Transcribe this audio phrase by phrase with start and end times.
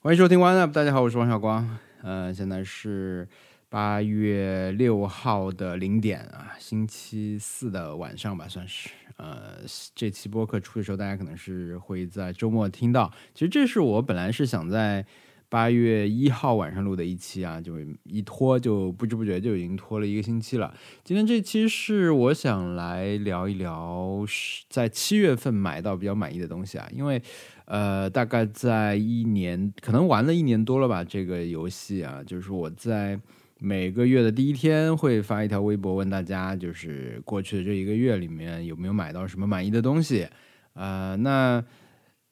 [0.00, 1.76] 欢迎收听 One Up，大家好，我是王小光。
[2.02, 3.28] 呃，现在是
[3.68, 8.90] 八月六号的零点啊，星期四的晚上吧，算是。
[9.16, 9.56] 呃，
[9.96, 13.12] 这期播客出的时候，大家可能是会在周末听到。
[13.34, 15.04] 其实这是我本来是想在
[15.48, 17.74] 八月一号晚上录的一期啊，就
[18.04, 20.74] 一拖就不知不觉就已经拖了一个星期了。
[21.04, 24.24] 今天这期是我想来聊一聊
[24.68, 27.22] 在七月份买到比较满意的东西啊，因为。
[27.70, 31.04] 呃，大概在一年，可能玩了一年多了吧。
[31.04, 33.20] 这个游戏啊，就是我在
[33.58, 40.26] 每个月的第一天会发一条微博，问大家，就是过去的这一个月里面有没有买到什么满意的东西。
[40.72, 41.62] 呃，那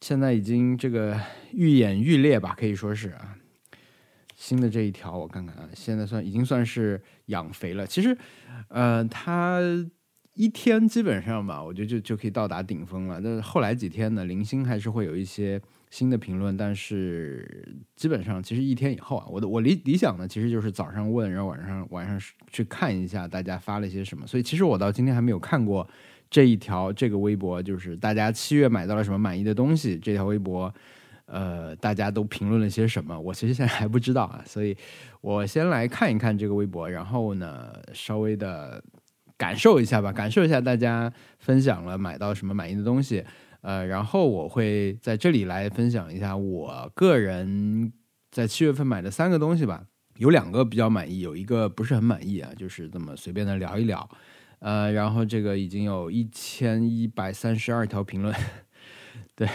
[0.00, 1.20] 现在已经这个
[1.52, 3.36] 愈演愈烈吧，可以说是啊。
[4.34, 7.86] 新的这一条，我看看啊，现在算已经算是养肥了。
[7.86, 8.16] 其实，
[8.68, 9.60] 呃，它。
[10.38, 13.18] 一天基本上吧，我觉得就就可以到达顶峰了。
[13.24, 16.54] 但是后来几天呢，零星还是会有一些新的评论。
[16.54, 22.20] 但是基本上，其实一天以后啊，我的我理理想呢，其实就是早上问，然后晚上晚上
[22.52, 24.26] 去看一下大家发了些什么。
[24.26, 25.88] 所以其实我到今天还没有看过
[26.30, 29.98] 这一条这个微博，就是大家七月买到了什么满意的东西。
[29.98, 30.72] 这条微博，
[31.26, 33.18] 呃，大家都评论了些什么？
[33.18, 34.42] 我其实现在还不知道啊。
[34.46, 34.76] 所以
[35.20, 38.82] 我先来看一看这个微博，然后呢，稍微的。
[39.38, 43.22] 感受一下吧，感受一下大家分享了买到什么满意的东西，
[43.60, 47.92] 呃，然后我会在这里来分享一下我个人
[48.30, 49.84] 在七月份买的三个东西吧，
[50.16, 54.08] 有两个比较满意，有一个不是很满意啊，就是这么随便的聊一聊，
[54.66, 58.34] 呃，然后这个已经有一千一百三十二条评论，
[59.36, 59.48] 对，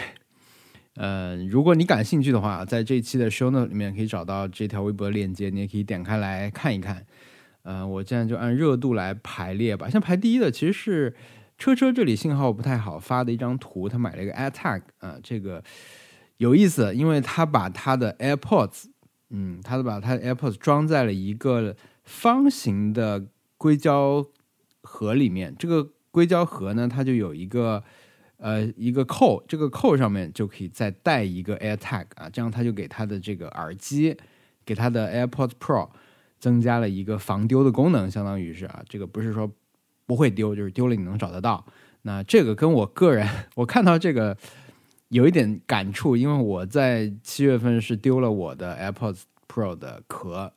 [0.94, 7.04] 嗯，如果你感兴趣的话，在这一期的 show note 里面可以找到这条微博链接，你也可以点开来看一看。
[7.64, 9.90] 嗯，我现在就按热度来排列吧。
[9.90, 11.14] 像排第一的其实是
[11.58, 15.62] 车车，这里信号不太好，发的一张图，他买了一个 AirTag 啊，这个
[16.38, 18.84] 有意思，因为他把他的 AirPods，
[19.28, 23.26] 嗯，他把他的 AirPods 装在了一个方形的
[23.58, 24.26] 硅胶
[24.82, 25.54] 盒里面。
[25.58, 27.82] 这个硅胶盒呢，它就有一个
[28.36, 34.16] 呃一个扣，这个扣上面就可以再带一个 AirTag 啊，这样它就给它的这个耳机，
[34.64, 35.88] 给他的 AirPods Pro。
[36.42, 39.48] 增加了一个防丢的功能，相当于是啊，这个不是说
[40.06, 41.64] 不会丢，就是丢了你能找得到。
[42.02, 44.36] 那这个跟我个人，我看到这个
[45.10, 50.52] 有一点感触，因为我在七月份是丢了我的 AirPods Pro 的壳，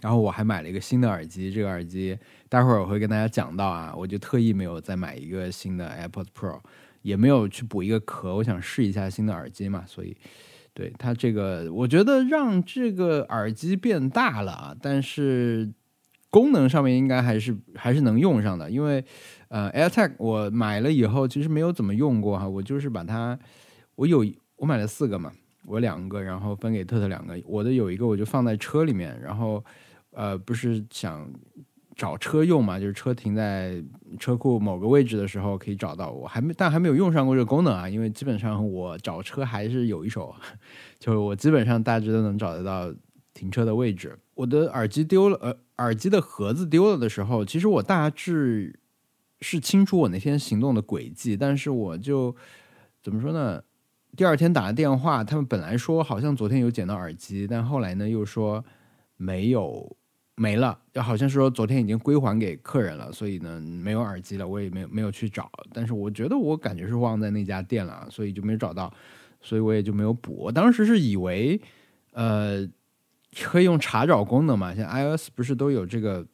[0.00, 6.60] 然后我还买了一个新的耳机，这个耳机待会儿我会跟大家讲到啊，我就特意没有再买一个新的 AirPods Pro，
[7.02, 10.16] 也没有去补一个壳，我想试一下新的耳机嘛，所以。
[10.78, 15.72] 对它这个，我觉得让这个耳机变大了啊，但是
[16.28, 18.70] 功能上面应该还是还是能用上的。
[18.70, 19.02] 因为
[19.48, 23.38] 呃，AirTag 我买了以后其实没有怎么用过哈，我就是把它，
[23.94, 24.22] 我有
[24.56, 25.32] 我买了四个嘛，
[25.64, 29.64] 我两个，然后分给特特两个，我的有一个我就放在车里面，然后
[30.10, 31.26] 呃不是想。
[31.96, 33.82] 找车用嘛，就是车停在
[34.20, 40.34] 车库某个位置的时候可以找到我，还没但还没有用上过这个功能啊，因为基本上我找车还是有一手，
[41.00, 42.94] 就是我基本上大致都能找得到
[43.32, 44.18] 停车的位置。
[44.34, 48.78] 我的耳机丢了，呃，耳机的盒子丢了的时候，其实我大致
[49.40, 52.36] 是清楚我那天行动的轨迹，但是我就
[53.02, 53.62] 怎么说呢？
[54.14, 58.62] 第二天打了电话，他们本来说好像昨天有捡到耳机，但后来呢又说
[59.16, 59.96] 没有。
[60.38, 65.50] 没了，就好像说昨天已经归还给客人了，所以呢没有耳机了，我也没有没有去找。
[65.72, 68.92] 但是我觉得我感觉是忘在那家店了，所以就没找到，
[69.40, 70.34] 所以我也就没有补。
[70.34, 71.58] 我当时是以为，
[72.12, 72.68] 呃，
[73.40, 76.26] 可以用查找功能嘛，像 iOS 不是都有这个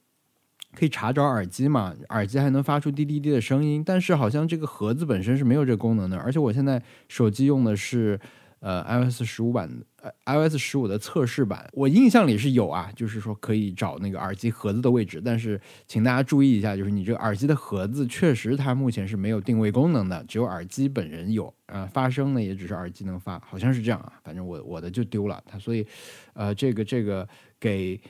[0.75, 8.19] 可以查找耳机嘛，耳机还能发出滴滴滴的声音，但是好像这个盒子本身是没有这个功能的，而且我现在手机用的是。
[8.65, 9.85] 呃，iOS 十五版的，
[10.25, 25.43] ，iOS 十五的测试版，我印象里是有啊，就是说可以找那个耳机盒子的位置，但是请大家注意一下，就是你这个耳机的盒子确实它目前是没有定位功能的，只有耳机本人有，啊，发声呢也只是耳机能发，好像是这样啊，反正我我的就丢了。
[25.47, 25.87] 它，所以，
[26.35, 27.29] 呃，这个这个
[27.61, 28.00] 给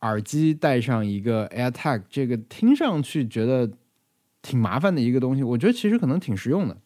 [0.00, 3.70] 耳机带上一个 AirTag，这个听上去觉得
[4.42, 6.76] 挺麻烦的一个东西，我觉得其实可能挺实用的，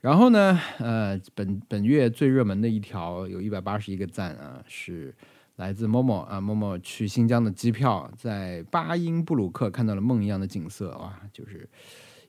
[0.00, 5.14] 然后呢，呃，本本月最热门的一条有一百八十一个赞啊，是
[5.56, 11.68] 来自某某啊某某去新疆的机票，在巴音布鲁克看到了梦一样的景色，哇，就是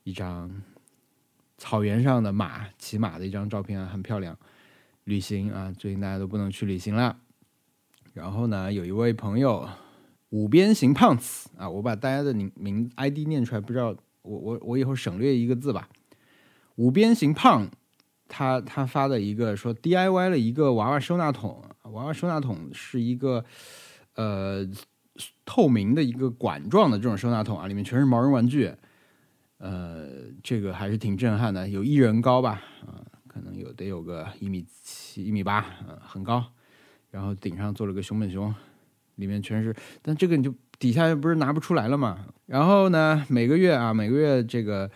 [0.03, 0.51] 一张
[1.57, 4.37] 草原上的马骑马的一张照片啊，很漂亮。
[5.05, 7.17] 旅行啊，最近大家都不能去旅行了。
[8.13, 9.67] 然后呢，有一位朋友
[10.29, 15.87] 五边形胖子啊，我把大家的名名 ID 念出来，不知道我我我以后省略一个字吧。
[16.75, 17.67] 五边形胖，
[18.27, 23.43] 他他发的一个说 DIY 了一个娃娃收纳桶，娃娃收纳桶是一个
[24.15, 24.67] 呃
[25.45, 28.73] 透明的一个管状的这种收纳桶啊，里面全是毛绒玩具，
[29.57, 30.07] 呃，
[30.41, 36.43] 这个还是挺震撼的，有一人高吧，啊，可能有得有个一米七、一米八，嗯，很高，
[37.09, 38.53] 然后顶上做了个熊本熊，
[39.15, 42.25] 里面全是，但这个你就底下不是拿不出来了嘛？
[42.45, 44.89] 然后呢，每个月啊，每个月这个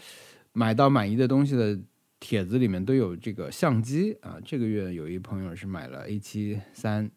[0.55, 1.79] 买到满意的东西的。
[2.17, 7.11] 帖子里面都有这个相机啊，这个月有一朋友是买了 A 七三，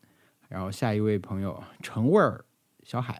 [0.49, 2.44] 然后下一位朋友陈味儿
[2.82, 3.19] 小海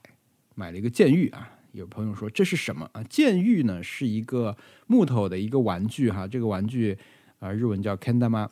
[0.55, 1.51] 买了一个剑玉啊。
[1.73, 3.03] 有朋友说这是什么啊？
[3.05, 4.55] 剑玉呢是一个
[4.87, 6.99] 木头的一个玩具哈，这个玩具
[7.39, 8.49] 啊日文叫 Kendama，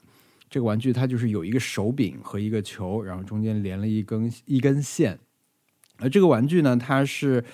[0.48, 5.18] 这个玩具它就是有一个手柄和一个球，然后中间连了一根一根线，
[5.98, 7.44] 而这个玩具呢它是。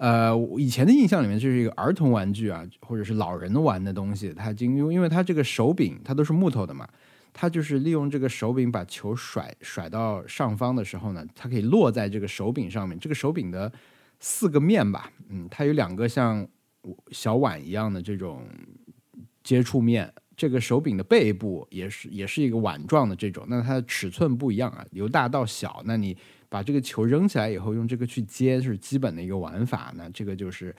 [0.00, 4.32] 呃，以前的印象里面就是一个儿童玩具啊，或者是老人玩的东西。
[4.32, 6.88] 它因为因为它这个手柄它都是木头的嘛，
[7.34, 12.98] 它就是利用这个手柄把球甩甩到上方的时候呢，它可以落在这个手柄上面。
[12.98, 13.70] 这个手柄的
[14.20, 16.48] 四个面吧，嗯，它有两个像
[17.10, 18.42] 小碗一样的这种
[19.44, 20.10] 接触面。
[20.34, 25.82] 这个手柄的背部也是也是一个碗状的这种，那它的尺寸不一样啊，由大到小。
[25.84, 26.16] 那你。
[26.50, 29.90] 把这个球扔起来以后，用这个去接是基本的一个玩法。
[29.96, 30.74] 那这个就是，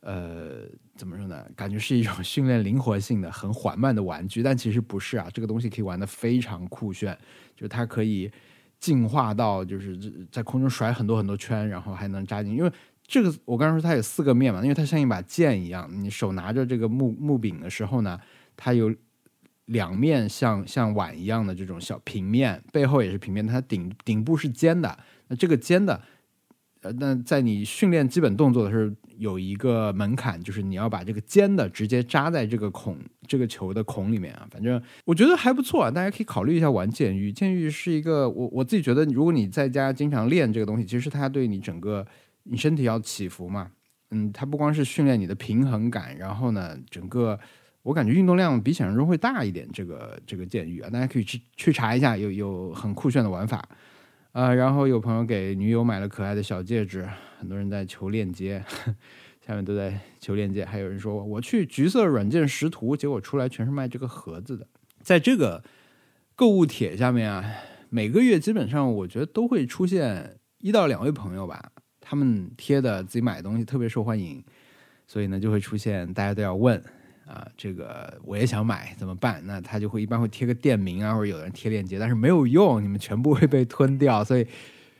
[0.00, 0.62] 呃，
[0.96, 1.46] 怎么说呢？
[1.54, 5.28] 感觉是一种训练灵活性的、很缓慢的玩具，但其实不是啊。
[5.32, 7.16] 这个东西可以玩的非常酷炫，
[7.54, 8.28] 就它可以
[8.80, 9.96] 进化到就是
[10.32, 12.56] 在空中甩很多很多圈，然后还能扎进。
[12.56, 12.72] 因为
[13.06, 18.18] 这个我刚才说它有四个面嘛，因为它像一把剑一样，你手拿着这个木木柄的时候呢，
[18.56, 18.92] 它有。
[19.70, 24.98] 两面像像碗一样的这种小平面，背后也是平面，它顶顶部是尖的。
[25.28, 26.00] 那这个尖的，
[26.82, 34.44] 呃，那在你训练基本动作的时候，有一个门槛，就是你要把这个尖的直接扎在这个孔，这个球的孔里面啊。
[34.50, 37.32] 反正我觉得还不错啊，大家可以考虑一下玩剑鱼。
[37.32, 42.04] 剑鱼是一个，我我自己觉得，如果你在家经常练这个东西，其实它对你整个
[42.42, 43.70] 你身体要起伏嘛，
[44.10, 47.38] 嗯，它不光是训练你的平衡感，然后呢，整个。
[47.82, 53.66] 我感觉运动量比想象中会大一点，这个这个监狱啊，大家可以去去查一下，有有很酷炫的玩法，
[54.32, 58.62] 啊，然后有朋友给女友买了可爱的小戒指，很多人在求链接，
[59.46, 64.66] 下面都在求链接，还有人说我去橘色软件识图，结果出来全是卖这个盒子的，
[65.00, 65.64] 在这个
[66.36, 67.42] 购物帖下面啊，
[67.88, 74.44] 每个月基本上我觉得都会出现一到两位朋友吧，他们贴的自己买的东西特别受欢迎，
[75.06, 76.82] 所以呢就会出现大家都要问。
[77.30, 79.40] 啊，这个我也想买，怎么办？
[79.46, 84.24] 那他就会一般会贴个店名啊，或者有人贴链接，但是没有用，你们全部会被吞掉。
[84.24, 84.44] 所以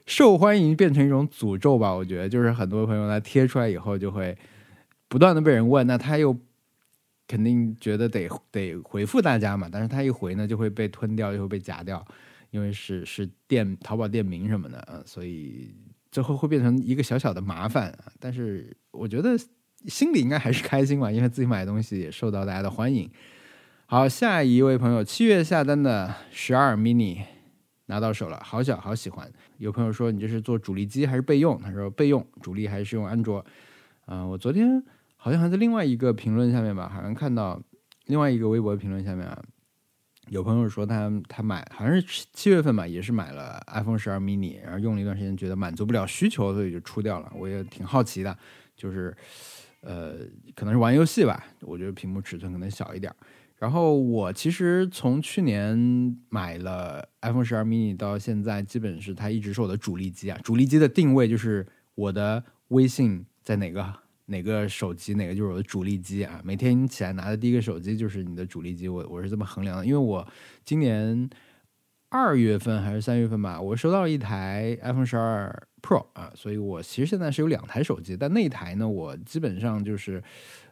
[0.06, 1.92] 受欢迎变成一种诅咒吧？
[1.92, 4.38] 我觉得就是很多朋友来贴出来以后，就会
[5.08, 6.38] 不断的被人问，那他又
[7.26, 12.06] 肯定觉得得得回复大家嘛，但是他一回呢，就会被吞掉，就会被夹掉，
[12.52, 15.74] 因为是是店淘宝店名什么的啊，所以
[16.12, 17.92] 最后会变成一个小小的麻烦。
[18.20, 19.36] 但是我觉得。
[19.86, 23.10] 心里应该还是开心吧，因为自己买的东西也受到大家的欢迎。
[23.86, 27.22] 好，下一位朋友七月下单的十二 mini
[27.86, 29.28] 拿到手了，好小，好喜欢。
[29.58, 31.60] 有朋友说你这是做主力机还是备用？
[31.60, 33.44] 他说备用，主力还是用安卓。
[34.06, 34.80] 嗯，我昨天
[35.16, 37.60] 好像还在另外一个评论下面吧，好像看到
[38.06, 39.42] 另外一个微博评论下面啊，
[40.28, 47.32] 有朋友说他他买好像是七月份吧，也是买了 iPhone 十二 mini，然后用了一段时间，觉得满足不了需求，所以就出掉了。
[47.34, 48.38] 我也挺好奇的，
[48.76, 49.16] 就是。
[49.80, 50.18] 呃，
[50.54, 53.14] 可能是玩游戏吧，我觉得屏幕尺寸可能小一点。
[53.58, 60.40] 然后我其实从去年买了 iPhone 十二 mini 到现在，基本是它一直是我的主力机啊。
[60.42, 63.94] 主力机的定位就是我的微信在哪个
[64.24, 66.40] 哪个手机，哪个就是我的主力机啊。
[66.42, 69.84] 每天起来拿的第一个手机就是你的主力机，我我是这么衡量的。
[69.84, 70.26] 因为我
[70.64, 71.28] 今年
[72.10, 75.66] 二月份还是三月份吧，我收到一台 iPhone 十二。
[75.82, 80.22] Pro 啊，所以我其实现在是有两台手机，但那台呢，我基本上就是，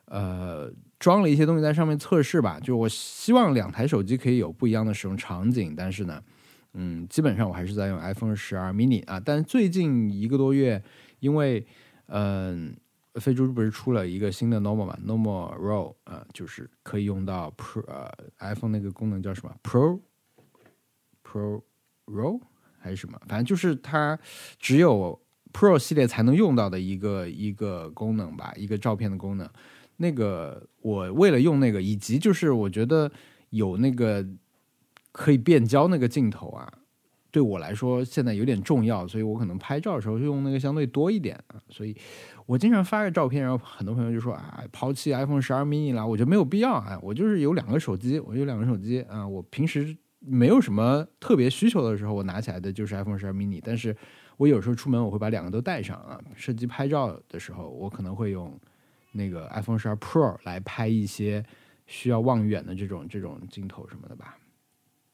[0.04, 2.60] 呃，装了一些东西在上面测试吧。
[2.60, 6.22] 就我希望两台手机可以有不一样的使用场景，但是呢，
[6.74, 9.18] 嗯，基本上我还是在用 iPhone 十二 mini 啊。
[9.18, 10.82] 但最近一个多月，
[11.20, 11.66] 因为
[12.08, 12.76] 嗯，
[13.14, 19.98] 飞猪不是出了一个新的 Normal 嘛，Normal Row 啊，就是可以用到 Pro 呃 iPhone 那个功能叫什么 Pro
[21.30, 22.40] Pro，Pro。
[22.80, 24.16] 还是什么，反正就是它
[24.58, 25.20] 只有
[25.52, 29.50] Pro 系列才能用到的一个一个功能吧，一个照片的功能。
[29.96, 33.10] 那个我为了用那个，以及就是我觉得
[33.50, 34.24] 有那个
[35.10, 36.72] 可以变焦那个镜头啊，
[37.32, 41.60] 对我来说现在有点重要，所以我可能拍照的时候就用那个相对多一点啊。
[41.68, 41.94] 所以
[42.46, 46.96] 我经常发个照片，然后很多朋友就说啊，抛弃 iPhone 十二 mini 了，我觉得没有必要啊。
[47.02, 53.96] 我就是有两个手机，我有两个手机啊，我平时没有什么特别需求的时候，我拿起来的就是 iPhone 十二 mini，但是
[54.36, 56.20] 我有时候出门我会把两个都带上啊。
[56.34, 58.58] 设计拍照的时候，我可能会用
[59.12, 61.44] 那个 iPhone 十二 Pro 来拍一些
[61.86, 64.36] 需要望远的这种这种镜头什么的吧。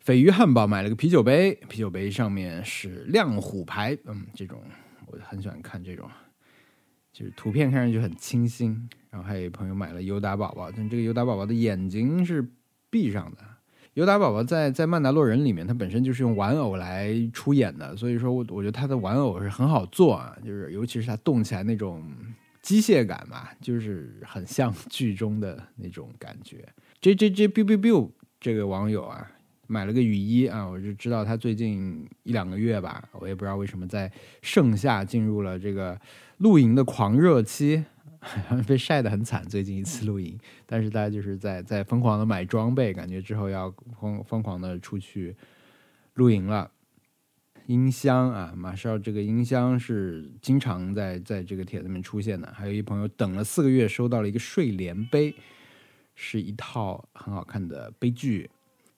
[0.04, 4.62] 鲱鱼汉堡买了个啤酒杯，啤酒杯上面是亮虎牌，嗯，这种
[5.06, 6.11] 我很喜欢看这种，
[7.12, 8.88] 就是图片看上去很清新。
[9.11, 12.46] 然后还有朋友买了尤达宝宝，但这个尤达宝宝的眼睛是
[12.90, 13.38] 闭上的。
[13.94, 22.04] 尤达宝宝在在曼达洛人里面，他本身就是用玩偶来出演的，所以说我我觉得他的玩偶是很好做啊，就是尤其是他动起来那种
[22.60, 26.68] 机械感吧，就是很像 剧中的那种感觉。
[27.00, 28.10] J J J biu biu biu
[28.40, 29.30] 这个网友啊。
[29.66, 35.98] 买了个雨衣啊，我就知道他最近一两个月吧，我也不知道为什么在盛夏进入了这个
[36.36, 37.82] 露营的狂热期，
[38.66, 39.45] 被晒得很惨。
[39.45, 45.37] 最近一次露营，但是大家就是在在疯狂的买装备，感觉之后要疯疯狂的出去
[46.14, 46.71] 露营了。
[47.66, 52.52] 音箱啊，马上这个音箱是经常在在这个帖子里面出现的。
[52.54, 55.35] 还有一朋友等了四个月，收到了一个睡莲杯，
[56.14, 58.50] 是一套很好看的杯具。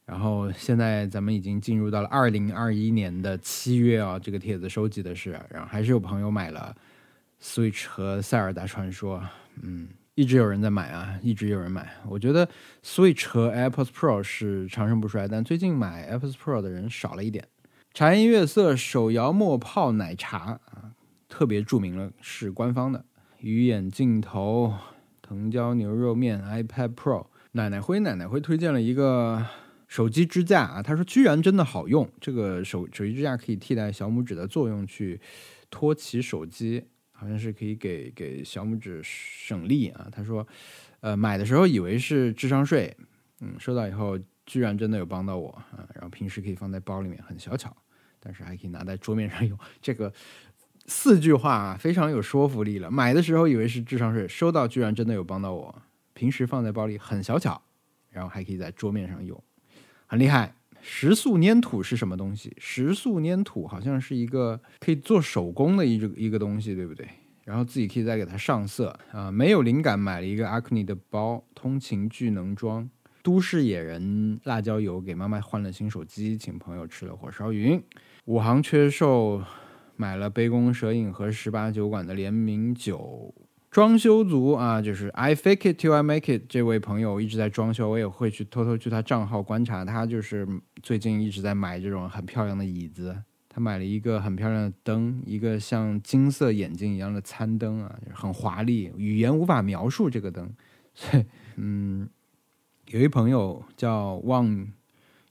[0.04, 6.76] 然后现在咱们已经进入到了二零二一年的七月啊，这个帖子收集的是，然后还是有朋友买了
[7.40, 9.22] Switch 和塞尔达传说，
[9.62, 11.94] 嗯，一直有人在买啊，一直有人买。
[12.08, 12.48] 我觉得
[12.82, 17.46] Switch 和 AirPods Pro 是长盛不衰，但最近买 AirPods Pro 的人少了一点。
[17.92, 20.92] 茶颜悦色手摇墨泡奶茶啊，
[21.28, 23.04] 特别注明了是官方的。
[23.40, 24.74] 鱼眼镜头、
[25.22, 29.46] 藤椒牛肉面、iPad Pro，奶奶灰奶奶灰推荐了一个。
[29.88, 32.10] 手机支架啊，他说居然真的好用。
[32.20, 35.20] 这个手手机支架可以替代小拇指的作用去
[35.70, 36.84] 托起手机，
[37.16, 40.08] 好像是可以给给小拇指省力啊。
[40.12, 40.46] 他说，
[41.00, 42.96] 呃，买的时候以为是智商税，
[43.40, 45.88] 嗯，收到以后居然真的有帮到我啊。
[45.94, 47.76] 然后平时可以放在包里面，很小巧，
[48.20, 49.58] 但是还可以拿在桌面上用。
[49.80, 50.12] 这个
[50.86, 52.90] 四句话啊非常有说服力了。
[52.90, 55.82] 买的时候以为是智商税，收到居然真的有帮到我。
[56.14, 57.60] 平时放在包里很小巧，
[58.10, 59.38] 然后还可以在桌面上用。
[60.06, 60.55] 很厉害，
[60.88, 62.56] 石塑粘土是什么东西？
[62.58, 67.06] 石塑粘土好像是一个可以做手工的一个一个东西，对不对？
[67.44, 69.30] 然后自己可以再给它上色啊。
[69.30, 72.88] 没有灵感，买了一个阿克尼的包，通勤巨能装。
[73.20, 77.82] 都市野人辣椒油给妈妈换了新手机，请朋友吃了火烧云。
[78.26, 79.42] 五行缺寿，
[79.96, 83.34] 买了杯弓蛇影和十八酒馆的联名酒。
[83.70, 90.48] 装修族啊，就是 I fake it till I make it 这位朋友一直在装修，我也会去偷偷去他账号观察他，就是
[90.82, 93.22] 最近一直在买这种很漂亮的椅子。
[93.48, 100.50] 他买了一个很漂亮的灯，一个像金色眼睛一样的餐灯啊，很华丽，语言无法描述这个灯。
[100.94, 101.24] 所以
[101.56, 102.08] 嗯，
[102.88, 104.66] 有一朋友叫望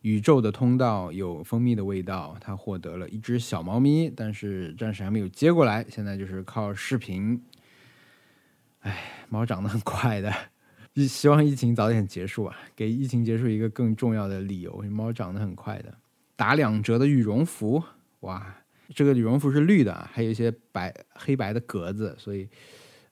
[0.01, 7.41] 宇宙的通道有蜂蜜的味道，他获得了一只小猫咪，但是暂时还没有接过来，现在就是靠视频。
[8.85, 10.31] 哎，猫长得很快的，
[10.93, 12.55] 希希望疫情早点结束啊！
[12.75, 15.91] 给疫情结束一个更重要的理由，猫长得很快的。
[16.35, 17.81] 打两折的羽绒服，
[18.19, 18.45] 哇，
[18.93, 22.47] 这个羽绒服是绿的，还有一些白黑白的格子，所以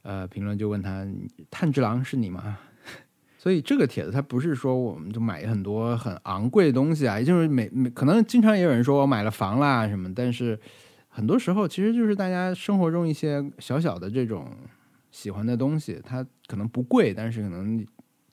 [0.03, 1.07] 呃，评论就问他
[1.49, 2.59] 炭治郎是你吗？
[3.39, 10.59] 所以这个帖子它不是说我们就买很多很昂贵的东西啊，也就是每每可能经常也有人说我买了房啦什么，但是
[11.09, 14.55] 很多时候其实就是大家生活中一些小小的这种。
[15.13, 17.85] 喜欢的东西，它可能不贵，但是可能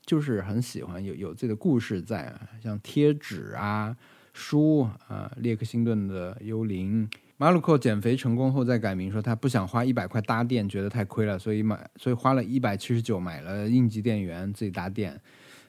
[0.05, 3.95] 就是很喜欢，有有自己的故事在，像贴纸啊、
[4.33, 7.07] 书啊，列克星顿的《幽灵》。
[7.37, 15.21] 马鲁克减肥成功后再改名，说他不想花一百块搭电，觉得太亏了，所以买，所以花了一百七十九买了应急电源，自己搭电。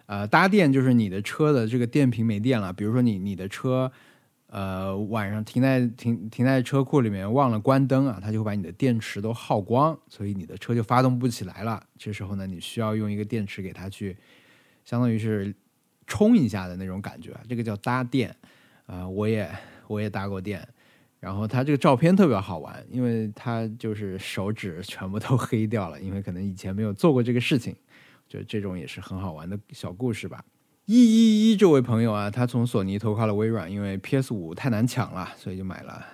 [0.06, 3.91] 呃，搭电就是你的车的这个电瓶没电了，比如说你你的车。
[4.51, 11.81] 呃，晚上停在停停在车库里面，忘了关灯啊，它就会把你的电池都耗光，所以你的车就发动不起来了。
[11.98, 14.15] 这时候呢，你需要用一个电池给它去，
[14.86, 15.55] 相当于是
[16.05, 18.36] 充一下的那种感觉，这个叫搭电。
[18.88, 19.50] 啊，我也
[19.88, 20.67] 我也搭过电，
[21.17, 27.74] 然后它这个照片特别好玩，因为它就是手指全部都黑掉了，因为可能以前没有做过这个事情，
[28.27, 30.43] 就这种也是很好玩的小故事吧。
[30.86, 36.06] 一一一这位朋友啊，他从索尼投靠了微软，因为 PS 五太难抢了，所以就买了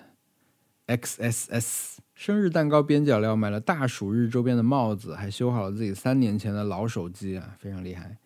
[0.88, 8.18] XSS 生日蛋糕边角料，买了大暑日周边的帽子，还修好了自己三年前的老手机啊，非常厉害。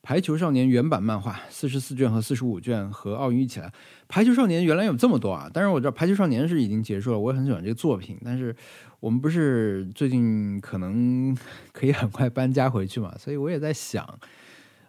[0.00, 3.66] 排球少年》原版漫画四十四卷和四十五卷和奥运一起来，
[4.08, 5.50] 《排球少年》原来有这么多啊！
[5.52, 8.18] 当然我知道《排球少年》是已经结束了，我也很喜欢这个作品。
[8.24, 8.54] 但是
[9.00, 11.36] 我们不是最近可能
[11.72, 14.18] 可以很快搬家回去嘛，所以我也在想，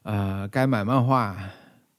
[0.04, 1.38] 呃，该买漫画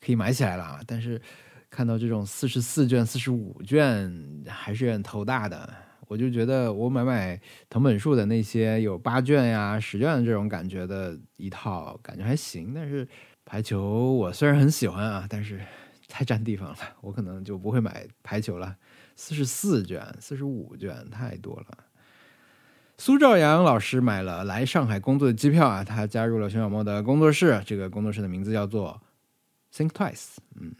[0.00, 1.20] 可以买起来了，但是
[1.68, 5.72] 看到这种四十四卷、四十五卷还是有点头大的。
[6.08, 12.74] 我就觉得我买买藤本树的那些有八卷呀、十卷这种感觉的一套，感觉还行。
[12.74, 13.06] 但是
[13.44, 15.60] 排球我虽然很喜欢啊，但是
[16.08, 18.76] 太占地方了，我可能就不会买排球了。
[19.14, 21.66] 四十四卷、四十五卷太多了。
[23.00, 29.00] 苏兆阳老师买了来上海工作的机票啊，他加入了熊小莫的工作室，这个工作室的名字叫做
[29.72, 30.36] Think Twice。
[30.60, 30.74] 嗯，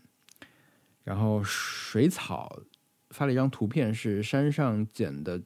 [1.02, 2.60] 然后水草。
[3.08, 5.40] 发了一张图片，是山上捡的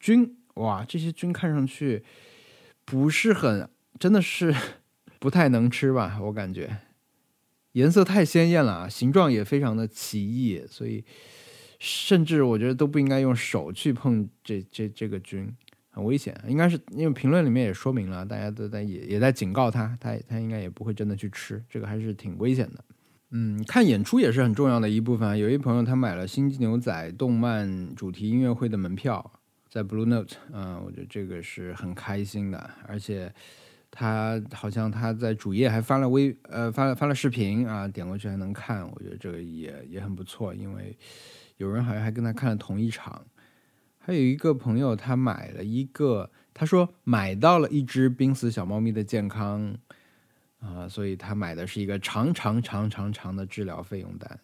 [0.00, 2.04] 菌，哇，这些菌看上去
[2.84, 4.52] 不是很，真的是
[5.20, 6.18] 不太能吃吧？
[6.20, 6.78] 我感觉
[7.72, 11.04] 颜色太鲜艳了啊，形状也非常的奇异，所以
[11.78, 15.56] 甚至我觉得都不应该用手去碰这这这个菌，
[15.96, 16.38] 很危险。
[16.46, 22.84] 应该是因为评论里面也说明了，大家都在也也在警告他，他他应该也不会真的去吃，这个还是挺危险的。
[23.30, 25.36] 嗯，看演出也是很重要的一部分。
[25.38, 29.32] 有一朋友他买了《星际牛仔》动漫主题音乐会的门票，
[29.68, 32.70] 在 Blue Note，嗯，我觉得这个是很开心的。
[32.86, 33.32] 而且
[33.90, 38.88] 他好像他在主页还发了微呃发了发了视频啊，点过去还能看。
[38.88, 40.96] 我觉得这个也也很不错，因为
[41.56, 43.24] 有人好像还跟他看了同一场。
[44.06, 49.76] 还有一个朋友他买了一个，他说买到了一只濒死小猫咪的健康。
[50.60, 54.38] 啊，所以他买的是一个长长长长长的治疗费用单。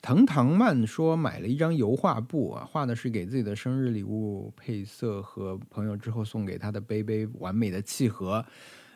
[0.00, 8.44] 藤堂曼说买了一张油画布啊，画的是给自己的生日礼物配色和朋友之后送给他的杯杯完美的契合。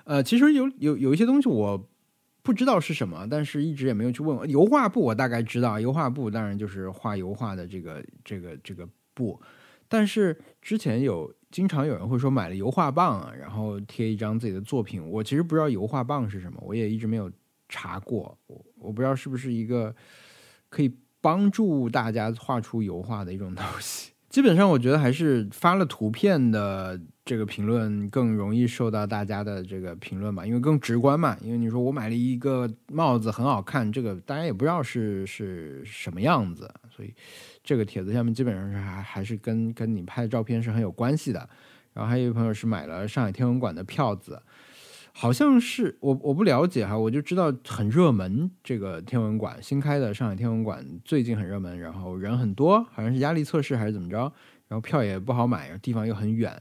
[0.04, 1.90] 呃，其实有有有一些东西我
[2.44, 4.48] 不知道是什么，但是一直也没有去问。
[4.48, 9.40] 油画布我大概知道，油画布当然就是画油画的这个这个这个布，
[9.94, 11.32] 但是之前有。
[11.54, 15.00] 经常有人会说买了油画棒啊，然后贴一张自己的作品。
[15.08, 17.30] 我其实不知道油画棒是什么，我也一直没有
[17.68, 18.36] 查过。
[18.48, 19.94] 我我不知道是不是一个
[20.68, 24.10] 可以帮助大家画出油画的一种东西。
[24.28, 31.38] 基本上，我觉得还是发了图片的这个评论更容易受到大家的这个评论吧，因为更直观嘛。
[31.40, 37.14] 因为你说我买了一个帽子很好看，这个大家也不知道是是什么样子，所以。
[37.64, 41.48] 这个帖子下面基本上是还还是跟跟你拍的照片是很有关系的，
[41.94, 44.42] 然后还有一朋友是买了上海天文馆的票子，
[45.14, 54.18] 好像是我我不了解哈，我就知道很热门这个天文馆新开的上海天文馆最近很热门，然后人很多，好像是压力测试还是怎么着，
[54.68, 56.54] 然后票也不好买，地方又很远，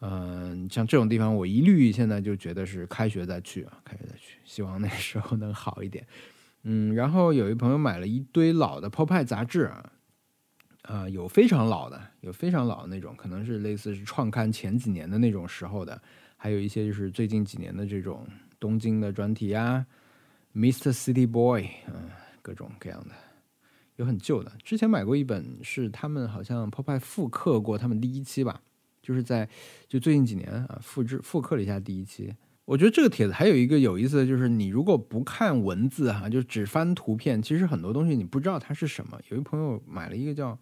[0.00, 6.04] 嗯，像这种地方我一律现在就觉得是开学再去啊，开学再去，希望那时候能好一点，
[6.64, 9.92] 嗯，然后有一朋友买了一堆老的 Pop 派杂志啊。
[10.84, 16.00] 啊，有非常老的，有非常老的那种，可能是类似是创刊前几年的那种时候的，
[16.36, 18.26] 还有一些就是最近几年的这种
[18.60, 19.86] 东京的专题啊
[20.54, 20.92] ，Mr.
[20.92, 22.10] City Boy，嗯，
[22.42, 23.14] 各种各样的，
[23.96, 24.52] 有很旧的。
[24.62, 28.60] 之前买过一本，是他们好像 Pop 复刻过他们第一期吧，
[29.00, 29.48] 就是在
[29.88, 32.34] 就最近几年啊，复制复刻了一下第一期。
[32.64, 39.18] 我觉得这个帖子还有一个有意思的就是，你如果不看文字哈，就只翻图片，其实很多东西你不知道它是什么。
[39.28, 40.58] 有一朋友买了一个叫。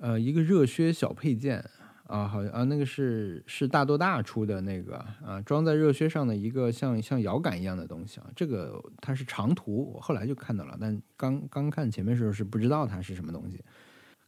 [0.00, 1.58] 呃，一个热靴小配件
[2.04, 8.28] 啊，好像啊，那个是是大多大出的那个啊，装在热靴上的一个像像摇杆一样的东西啊。
[8.36, 13.60] 这个它是长图，我后来就看到了，但刚刚看前面时候是不知道它是什么东西。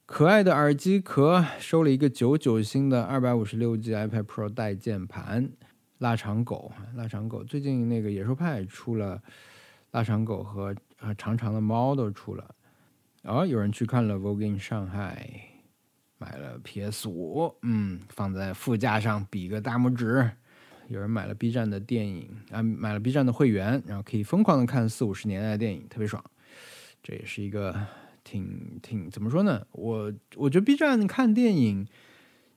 [0.06, 5.52] 可爱的耳机壳，收了一个九九星的二百五十六 G iPad Pro 带键盘。
[6.00, 9.22] 腊肠狗，腊肠狗最近那个野兽派出了，
[9.92, 12.54] 腊肠狗和啊长长的猫都出了。
[13.22, 15.46] 哦，有人去看了 Vogue in 上海。
[16.22, 20.30] 买了 PS 五，嗯，放在副驾上比个大拇指。
[20.88, 26.22] 有人买了 B 站的电影啊，买了 B 站的会员，然后可以疯狂的看四五十年代的电影，特别爽。
[27.02, 27.74] 这也是一个
[28.22, 29.66] 挺挺怎么说呢？
[29.72, 31.86] 我我觉得 B 站看电影，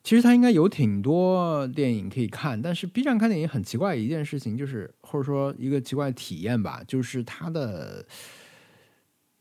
[0.04, 8.06] 其实它应该有挺多电影可以看，但是 B 站看电影很奇怪一件事情，就是或者说一个奇怪的体验吧，就是它的。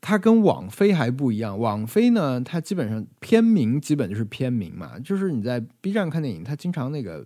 [0.05, 7.25] 它跟网飞还不一样，网飞呢，它基本上片名基本就是片名嘛，就是你在 B 站看电影，它经常那个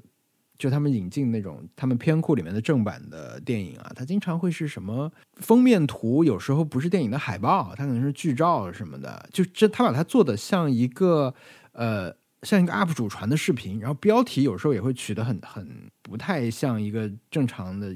[0.60, 11.34] 就他们引进那种他们片库里面的正版的电影啊，它经常会是什么封面图，有时候不是电影的海报，它可能是剧照什么的，就这他把它做的像一个
[11.71, 12.13] 呃
[12.47, 15.67] 像一个 UP 主传的视频，然后标题有时候也会取得很很
[16.01, 17.95] 不太像一个正常的。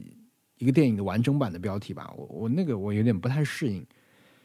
[0.57, 2.13] 一个电影的完整版的标题吧。
[2.15, 3.83] 我我那个我有点不太适应，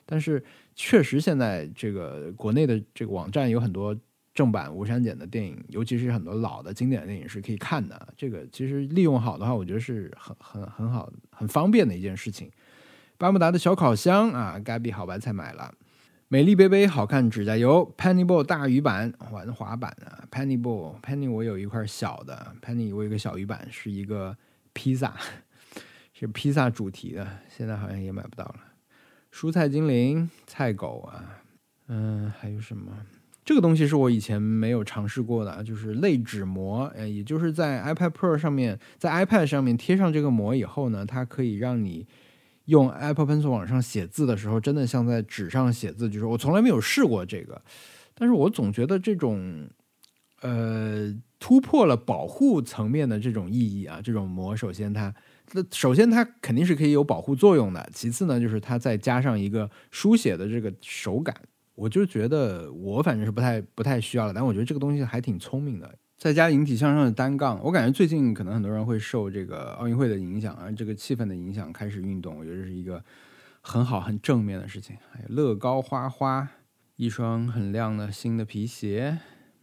[0.07, 0.43] 但是
[0.75, 3.95] 确实现在这个国内的这个网站有很多
[4.33, 8.15] 正版无删减的电影，尤其是很多老的经典电影是可以看的。
[8.17, 12.51] 这个其实利用好的话，我觉得是很很很好很方便的一件事情。
[13.19, 15.71] 巴慕达的小烤箱啊，嘎比好白菜买了。
[16.29, 24.37] 美丽杯杯好看指甲油，Penny Ball 大鱼板玩滑板啊，Penny Ball Penny 我有一块小的，Penny 我有一个小鱼板是一个
[24.73, 25.15] 披萨，
[26.13, 28.57] 是披萨主题的，现在好像也买不到了。
[29.33, 31.43] 蔬菜精灵菜狗啊，
[31.87, 32.91] 嗯，还有什么？
[33.45, 42.05] 这个东西是我以前没有尝试过的，就是类纸膜，呃，也就是在 iPad Pro 上面，在 iPad 上面贴上这个膜以后呢，它可以让你。
[42.67, 46.09] 用 Apple Pencil 往上写字的时候，真的像在纸上写字。
[46.09, 47.61] 就是我从来没有试过这个，
[48.15, 49.69] 但是我总觉得这种，
[50.43, 55.15] 呃，突破了保护层面的这种意义啊，这种膜，首先它，
[55.53, 57.89] 那首先它肯定是可以有保护作用的。
[57.93, 61.35] 其次呢，就是它再加上一个书写的这个手感，
[61.75, 64.33] 我就觉得我反正是不太不太需要了。
[64.35, 65.95] 但我觉得这个东西还挺聪明的。
[66.17, 73.05] 再加引体向上的单杠，我感觉最近可能很多人会受这个奥运会的影响啊，这个气氛的影响开始运动，我觉得这是一个
[73.61, 74.97] 很好很正面的事情。
[75.13, 76.49] 还有乐高花花，
[76.97, 79.19] 一双很亮的新的皮鞋，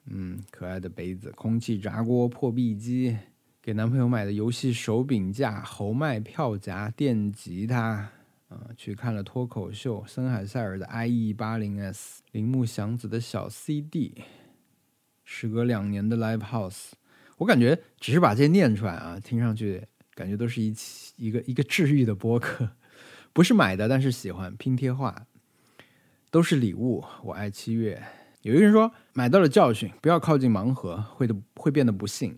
[0.05, 3.17] 嗯，可爱的杯子，空气炸锅破壁机，
[3.59, 8.11] 给男朋友买的游戏手柄架，侯麦票夹，电吉他，
[8.49, 14.21] 啊，去看了脱口秀，森海塞尔的 IE 八零 S，铃木祥子的小 CD。
[15.36, 16.91] 时隔两年的 Live House，
[17.38, 22.69] 我感觉只是把这些念出来啊，听上去感觉都是一期一个一个治愈的播客，
[23.34, 25.26] 不是买的，但是喜欢拼贴画，
[26.30, 27.04] 都是礼物。
[27.24, 28.00] 我爱七月。
[28.43, 32.38] 有一个人说买到了教训，不要靠近盲盒，会的会变得不幸。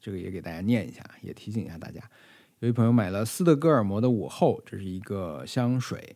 [0.00, 2.00] 这个也给大家念一下，也提醒一下大家。
[2.60, 6.14] 有一朋友买了斯德哥尔摩的午后，这是一个香水。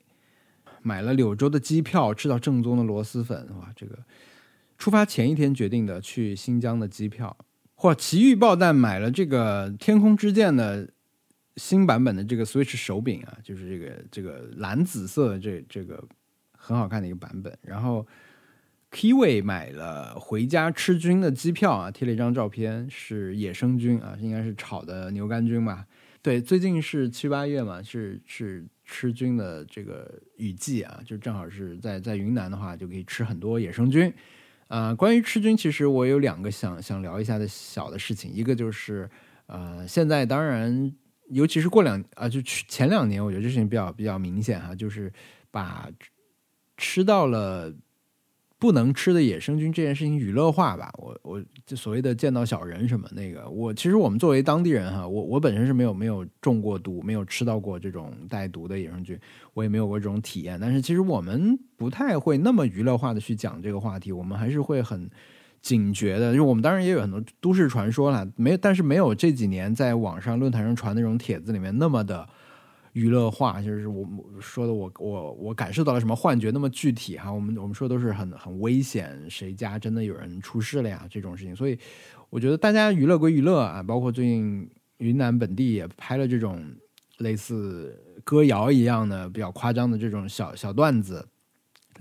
[0.80, 3.98] 买了柳州的机票，吃到正宗的螺蛳粉，哇，这个。
[4.80, 7.36] 出发前一天决定的去新疆的机票，
[7.74, 10.88] 或奇遇爆弹买了这个天空之剑的
[11.56, 16.02] 新版本的这个 Switch 手柄啊，就是这个这个蓝紫色的这这个
[16.56, 17.54] 很好看的一个版本。
[17.60, 18.06] 然后
[18.90, 25.86] Kiwi 买了回家吃菌的机票啊，贴了一张照片，是野生菌啊，应该是炒的牛肝菌吧？
[26.22, 34.10] 对，最近是七八月嘛，是是吃菌的这个雨季啊，就正好是在在云南的话，就可以吃很多野生菌。
[34.70, 38.32] 呃，关于吃菌，其实我有两个想想聊一下的小的事情。
[38.32, 39.10] 一个就是，
[39.46, 40.92] 呃，现在当然，
[41.28, 45.12] 尤其是过两啊，就前两年，我觉得这事情比较比较明显哈，就是
[45.50, 45.90] 把
[46.76, 47.74] 吃到了。
[48.60, 59.18] 不能吃的野生菌这件事情娱乐化吧，我我就所谓的见到小人什么那个，我其实我们作为当地人哈，我我本身是没有没有中过毒，没有吃到过这种带毒的野生菌，
[59.54, 60.58] 我也没有过这种体验。
[60.60, 65.08] 但是其实我们不太会那么娱乐化的去讲这个话题，我们还是会很
[65.62, 66.34] 警觉的。
[66.34, 72.28] 就我们当然也有很多都市传说了，没但是没有这几年在网上论坛上传那种帖子里面那么的。
[72.92, 74.06] 娱乐化就是我
[74.40, 77.32] 说的，我我我感受到了什么幻觉那么具体哈？
[77.32, 81.06] 我们我们说都是很很危险，谁家真的有人出事了呀？
[81.08, 81.78] 这种事情，所以
[82.30, 86.64] 我觉得大家娱乐归娱乐啊，包括最近云南本地也拍了这种
[87.18, 91.28] 类似歌谣一样的比较夸张的这种小小段子。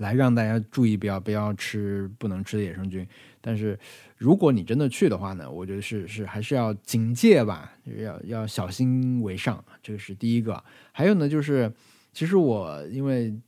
[0.00, 3.06] 来让大家注意，不要不要吃不能吃的野生菌。
[3.40, 3.78] 但是，
[4.16, 9.62] 如果你真的去的话呢，我觉得是是还是要警戒吧，要要小心为上。
[9.82, 10.62] 这个是第一个。
[10.90, 11.70] 还有呢，就是
[12.12, 13.38] 其实我因为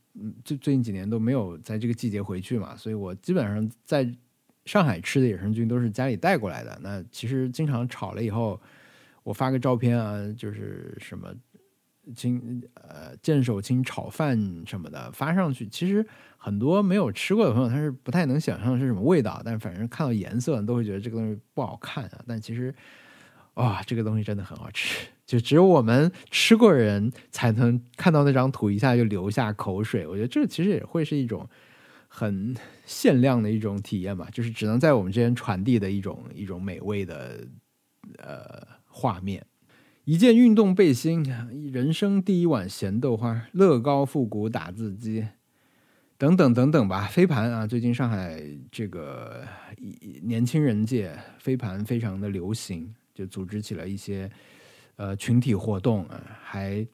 [0.45, 4.07] 最最近几年都没有在这个季节回去嘛，所以我基本上在
[4.65, 6.79] 上海吃的野生菌都是家里带过来的。
[6.83, 8.61] 那其实经常炒了以后，
[9.23, 11.33] 我发个照片啊，就是什么。
[12.17, 16.05] 青呃剑手青炒饭什么的发上去，其实
[16.43, 22.19] 很多没有吃过的朋友他是不太能想象是什么味道，但反正看到颜色都会觉得这个东西不好看啊。
[22.27, 22.75] 但其实
[23.53, 30.05] 哇，这个东西真的很好吃，就只有我们吃过人才能看到那张图一下就流下口水。
[30.05, 31.47] 我觉得这其实也会是一种
[32.09, 32.53] 很
[32.83, 37.47] 限量的一种体验吧，就是只能在我们之间传递的一种一种美味的
[38.17, 39.45] 呃画面。
[40.03, 41.23] 一件运动背心，
[41.71, 45.25] 人生第一碗咸豆花，乐高复古打字机，
[46.17, 47.07] 等等等等吧。
[47.07, 49.45] 飞盘啊，最近上海这个
[50.21, 54.29] 年轻人界飞盘非常的流行，就组织起了一些
[54.95, 56.07] 呃群体活动，
[56.41, 56.85] 还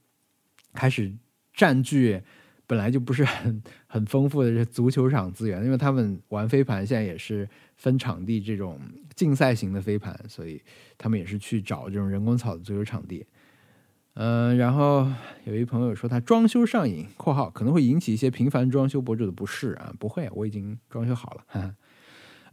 [0.74, 1.14] 开始
[1.54, 2.22] 占据
[2.66, 7.48] 本来就不是很很丰富的这足球场资源，因为他们玩飞盘现在也是。
[7.80, 8.78] 分场地这种
[9.16, 10.62] 竞赛型的飞盘，所以
[10.98, 13.26] 他们也是去找这种人工草的足球场地。
[14.16, 15.08] 嗯，然后
[15.46, 21.76] 有一朋友说他装修上瘾（括号可能会引起一些频繁装修博主的不适啊），不会，我已经装修好了。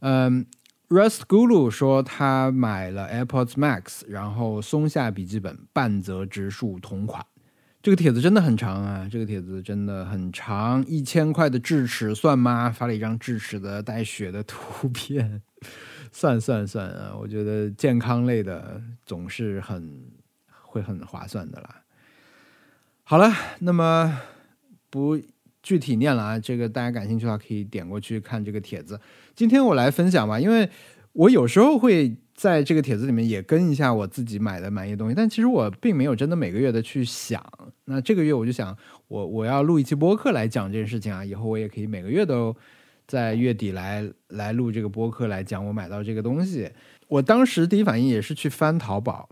[0.00, 0.46] 嗯
[0.88, 7.24] ，Rust Guru 说他买了 AirPods Max，然后松下笔记本半泽直树同款。
[7.82, 12.70] 这个帖子真的很长啊，这个帖子真的很长，一千块的智齿算吗？
[12.70, 15.42] 发了一张智齿的带血的图片，
[16.12, 20.15] 算算算啊，我觉得健康类的总是很。
[20.76, 21.82] 会很划算的啦。
[23.02, 24.20] 好了，那么
[24.90, 25.18] 不
[25.62, 29.00] 具体念了啊，这个大家感兴趣的话可以点过去看这个帖子。
[29.34, 30.68] 今天我来分享吧，因为
[31.12, 37.42] 我有时候会在这个帖子里面也跟一下我自己买的满意的东西，但其实我并没有真的每个月的去想。
[37.86, 38.76] 那这个月我就想，
[39.08, 42.54] 我我要录一期播客来讲这件事情啊，以后我也可以每个月都
[43.06, 46.70] 在月底来来录这个播客来讲我买到这个东西。
[47.08, 49.28] 我当时第一反应也是去翻淘宝。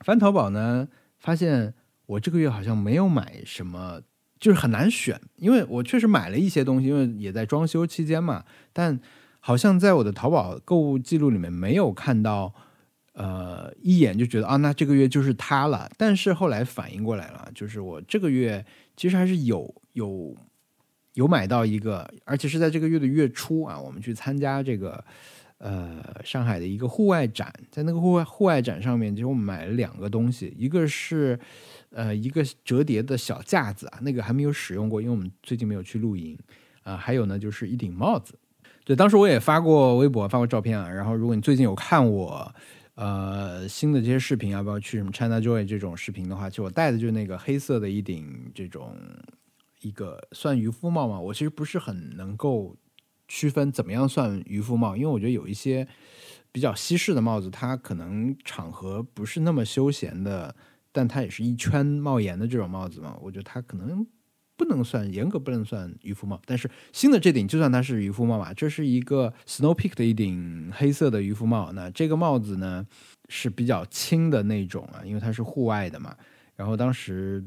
[0.00, 1.74] 翻淘宝呢，发现
[2.06, 4.00] 我这个月好像没有买什么，
[4.38, 5.20] 就是很难选。
[5.36, 8.44] 因为我确实买了一些东西，因为也在装修期间嘛。
[8.72, 8.98] 但
[9.40, 12.54] 好像在我的淘宝购物记录里面没有看到，
[13.12, 15.90] 呃，一眼就觉得啊，那这个月就是它了。
[15.96, 18.64] 但是后来反应过来了，就是我这个月
[18.96, 20.36] 其实还是有有
[21.14, 25.04] 有买到一个，而且是在这个月的月初啊，我们去参加这个。
[25.58, 31.36] 呃，上海的一个户外展，在那个户外户外展上面，其实我们买了两个东西，一个是
[31.90, 36.38] 呃一个折叠的小架子啊，那个还没有使用过，因为我们最近没有去露营
[36.84, 36.96] 啊。
[36.96, 38.38] 还有呢，就是一顶帽子。
[38.84, 40.88] 对，当时我也发过微博，发过照片啊。
[40.88, 42.54] 然后，如果你最近有看我
[42.94, 48.96] 呃新的这些视频啊，包括去什么 China Joy 这种视频的话，其实我戴的就是那个黑色的一顶这种
[49.80, 51.18] 一个算渔夫帽嘛。
[51.18, 52.76] 我其实不是很能够。
[53.28, 54.96] 区分怎么样算渔夫帽？
[54.96, 55.86] 因为我觉得有一些
[56.50, 60.56] 比较西式的帽子，它可能场合不是那么休闲的，
[60.90, 63.16] 但它也是一圈帽檐的这种帽子嘛。
[63.20, 64.06] 我觉得它可能
[64.56, 66.40] 不能算严格不能算渔夫帽。
[66.46, 71.70] 但是新的这顶就算它是渔夫帽吧，这是一个 Snow Peak 的一顶黑色的渔夫帽。
[71.72, 72.86] 那这个帽子呢
[73.28, 76.16] 是比较轻的那种啊，因为它是户外的嘛。
[76.56, 77.44] 然后当时。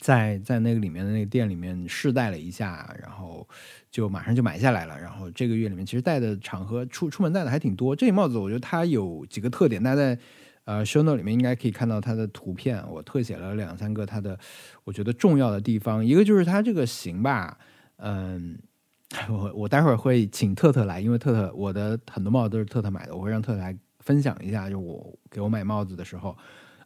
[0.00, 3.48] 在在那个里面的那个店里面试戴了一下，然后
[3.90, 4.98] 就马上就买下来了。
[4.98, 7.94] 然后这个月里面其实戴的场合出出门戴的还挺多。
[7.94, 10.18] 这顶帽子我觉得它有几个特点，大家在
[10.64, 12.84] 呃 show note 里面应该可以看到它的图片。
[12.90, 14.38] 我特写了两三个它的
[14.82, 16.04] 我觉得重要的地方。
[16.04, 17.56] 一个就是它这个型吧，
[17.96, 18.58] 嗯，
[19.30, 26.36] 我我待会儿会请特特来，因为特特我的很多帽子都是特特买的，我会让特特来分享一下，就我给我买帽子的时候，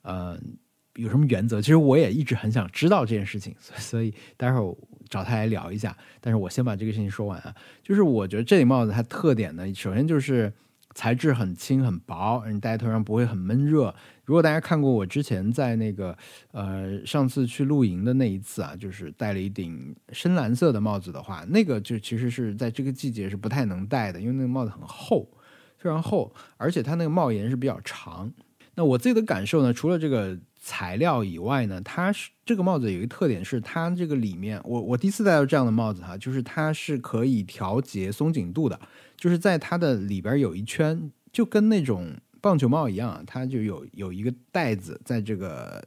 [0.03, 0.59] 嗯。
[0.95, 1.61] 有什么原则？
[1.61, 4.77] 其实我也一直很想知道这件事情， 所以待会儿
[5.09, 5.97] 找他来聊一下。
[6.21, 10.53] 但是我先把这个事情说完啊，就是我觉得这顶帽子它特点呢，首先就是
[10.95, 13.95] 材质很轻很薄，你戴头上不会很闷热。
[14.25, 16.17] 如果大家看过我之前在那个
[16.51, 25.31] 呃上次去露营的那一次啊，就是戴了一顶深蓝色的帽子的话，那个就其实是在这个季节是不太能戴的，因为那个帽子很厚，
[25.79, 28.31] 非常厚，而且它那个帽檐是比较长。
[28.75, 30.37] 那我自己的感受呢，除了这个。
[30.61, 38.79] 材料以外呢，它是这个帽子有一个特点，是它这个里面，我我第一次戴到这样的帽子哈，就是它是可以调节松紧度的，
[39.17, 45.83] 就是在它的里边有一圈，就跟那种棒球帽一样，它就有有一个带子在这个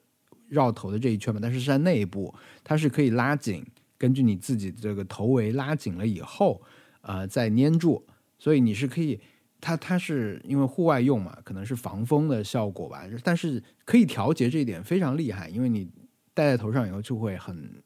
[0.48, 3.66] 绕头的这一圈嘛，但是是在内部，它是可以拉紧，
[3.98, 6.62] 根据你自己这个头围拉紧了以后，
[7.02, 8.06] 呃，再粘住，
[8.40, 9.20] 所以你是可以。
[9.62, 15.88] 它它是因为户外用嘛，可能是防风的效果吧，但是可以调节这一点非常厉害，因为你
[16.34, 17.84] 戴在头上以后就会很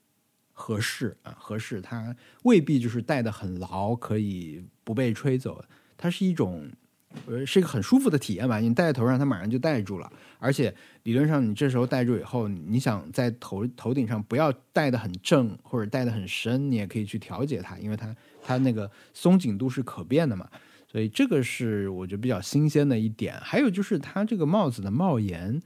[0.53, 1.81] 合适啊，合适。
[1.81, 5.63] 它未必就是戴的很牢，可以不被吹走。
[5.97, 6.69] 它是一种
[7.25, 10.09] 呃是一个很舒服的体验吧，你戴在头上，它马上就戴住了。
[10.39, 20.49] 而且理论上你这时候戴住以后，你想在头头顶上不要戴的很正或者戴的很深，你也可以去调节它，因为它它那个松紧度是可变的嘛。
[20.95, 25.61] 所以这个是我觉得比较新鲜的一点，还有就是它这个帽子的帽檐，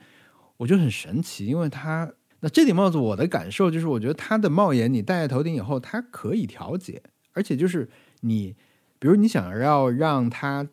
[0.58, 7.88] 我觉得很神奇，因为它那这顶帽子我的感受就是，我觉得它的帽檐你戴在头顶以后，它可以调节，而且就是
[8.22, 8.56] 你，
[8.98, 10.68] 比如你想要让它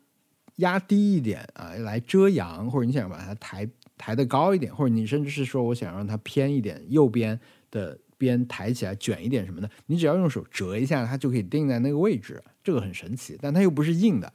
[0.54, 7.38] 压低一点啊，来遮阳，或者你想把它抬抬得高一点，或者你甚至是说我想让它偏一点，右边
[7.70, 14.32] 的边抬起来卷一点什么的，你只要用手折一下，它就可以定在那个位置，这个很神奇，但它又不是硬的。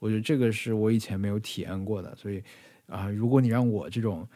[0.00, 2.42] 我觉得这个是我以前没有体验过的，所以
[2.86, 4.26] 啊，如果你让我这种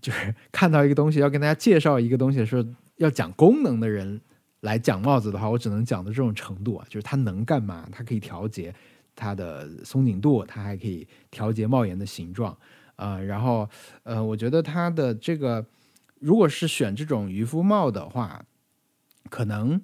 [0.00, 2.64] 就是看到一个东西要跟大家介绍一个东西的时候，
[2.98, 4.20] 要讲功能的人
[4.60, 7.88] 来讲帽子的话，我只能讲到这种程度啊，就是它能干嘛？
[7.90, 8.74] 它可以调节
[9.16, 12.56] 它的松紧度，它还可以调节帽檐的形状
[12.96, 13.18] 啊。
[13.18, 13.68] 然后
[14.02, 15.64] 呃，我觉得它的这个
[16.20, 18.44] 如果是选这种渔夫帽的话，
[19.30, 19.80] 可能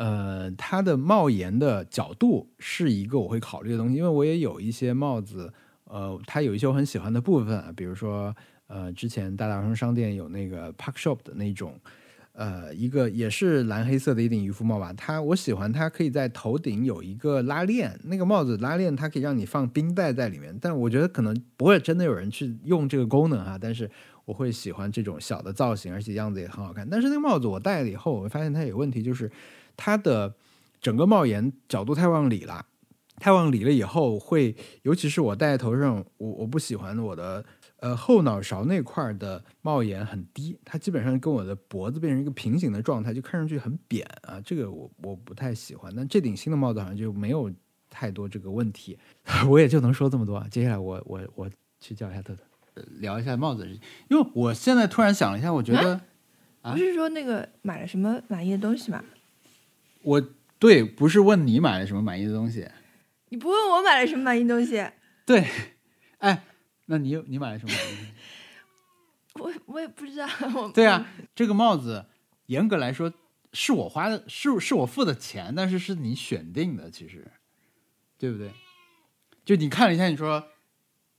[0.00, 5.52] 呃它的帽檐的角度是一个我会考虑的东西，因为我也有一些帽子，
[5.84, 8.34] 呃，它有一些我很喜欢的部分啊，比如说
[8.66, 11.78] 呃之前大大儿童商店有那个 Park Shop 的那种。
[12.32, 23.90] 呃，一个也是蓝黑色的一顶渔夫帽吧，它我喜欢它可以在头顶有一个拉链，那个帽子拉链它可以让你放冰袋在里面，但我觉得可能不会真的有人去用这个功能哈，但是
[24.24, 26.88] 我会喜欢这种小的造型，而且样子也很好看。
[26.88, 29.30] 但是那个帽子我戴了以后，我会发现它有问题，就是
[29.80, 30.34] 它的
[30.82, 32.66] 整个帽檐角度太往里了，
[33.16, 37.42] 太往里了以后会，尤其是我戴在头上，我我不喜欢我的。
[37.82, 45.90] 呃，后脑勺那块的帽檐很低，它基本上跟我的脖子变成一个平行的状态，就看上去很扁啊，这个我我不太喜欢。
[45.96, 47.50] 但这顶新的帽子好像就没有
[47.88, 48.98] 太多这个问题，
[49.48, 50.46] 我也就能说这么多。
[50.50, 52.42] 接下来我我我去叫一下特特，
[52.98, 53.66] 聊一下帽子，
[54.10, 55.98] 因为我现在突然想了一下，我觉得
[56.60, 59.02] 不是说那个买了什么满意的东西吗？
[60.02, 60.20] 我
[60.58, 62.68] 对，不是问你买了什么满意的东西，
[63.28, 64.86] 你不问我买了什么满意东西？
[65.26, 65.46] 对，
[66.18, 66.44] 哎。
[66.92, 67.72] 那你你买了什么？
[69.38, 70.28] 我我也不知道。
[70.56, 72.06] 我对啊，这个帽子
[72.46, 73.12] 严格来说
[73.52, 77.30] 是我花的，是是我付的钱，但是是你选定的，其实
[78.18, 78.50] 对不对？
[79.44, 80.44] 就你看了一下，你说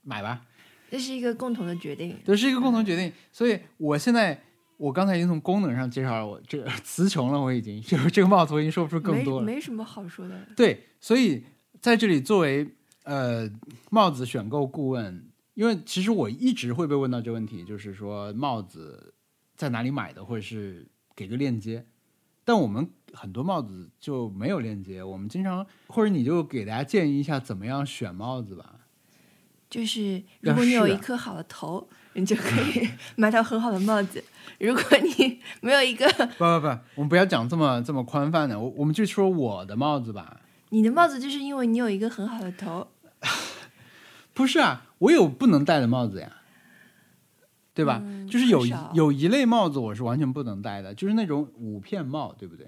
[0.02, 0.44] 买吧，
[0.90, 3.10] 这是一个共同的决定，这是一个共同决定。
[3.32, 4.44] 所以我现在
[4.76, 10.34] 我刚才已经从功能上介绍了，我这个 词穷了，我已经就是这个帽子我已经说不出更多了，没什么好说的。
[10.56, 11.44] 对，所以
[11.80, 12.66] 在这里作为
[13.04, 13.50] 呃
[13.90, 15.28] 帽子选购顾问。
[15.54, 19.12] 因为其实我一直会被问到这个问题，就是说帽子
[19.54, 21.84] 在哪里买的，或者是给个链接。
[22.42, 28.81] 但我们很多帽子就没有链接，我们经常或者你就给大家建议一下怎么样选帽子吧。
[29.72, 34.20] 就是如果你有一颗好的头，你就可以 买到很好的帽子；
[34.58, 36.06] 如果你没有一个，
[36.36, 40.42] 不不不，我们不要讲这么这么宽泛的，我我们就说我的帽子吧。
[40.68, 42.86] 你的帽子就是因为你有一个很好的头。
[44.34, 46.36] 不是啊，我有不能戴的帽子呀，
[47.72, 48.02] 对吧？
[48.30, 52.66] 就是有有一类帽子我是完全不能戴的，就是那种五片帽，对不对？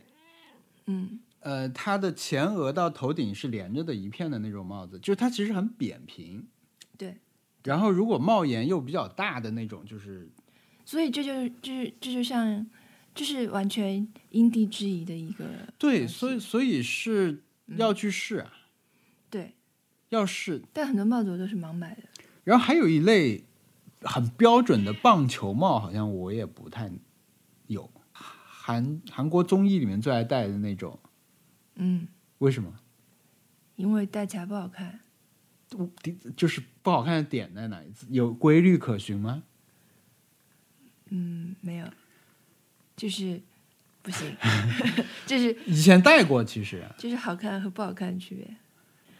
[0.86, 6.46] 嗯，呃，它的前额到头顶是连着的一片的那种帽子，就是它其实很扁平。
[6.96, 7.16] 对。
[7.64, 10.30] 然后如果帽檐又比较大的那种，就是。
[10.84, 12.66] 所以这就是这这就像
[13.14, 15.44] 就是完全因地制宜的一个。
[15.78, 17.42] 对，所以所以是
[17.76, 18.52] 要去试啊。
[19.30, 19.54] 对。
[20.10, 22.02] 要试，但很多帽子我都是盲买的。
[22.44, 23.44] 然后还有一类
[24.02, 26.92] 很标准的棒球帽，好像我也不太
[27.66, 27.90] 有。
[28.12, 30.98] 韩韩国综艺里面最爱戴的那种。
[31.76, 32.06] 嗯。
[32.38, 32.74] 为什么？
[33.76, 35.00] 因为戴起来不好看。
[36.36, 37.80] 就是不好看的点在哪？
[38.10, 39.42] 有规律可循吗？
[41.10, 41.86] 嗯，没有。
[42.96, 43.40] 就是
[44.02, 44.34] 不行。
[45.26, 46.84] 就是以前戴过，其实。
[46.96, 48.56] 就是好看和不好看的区别。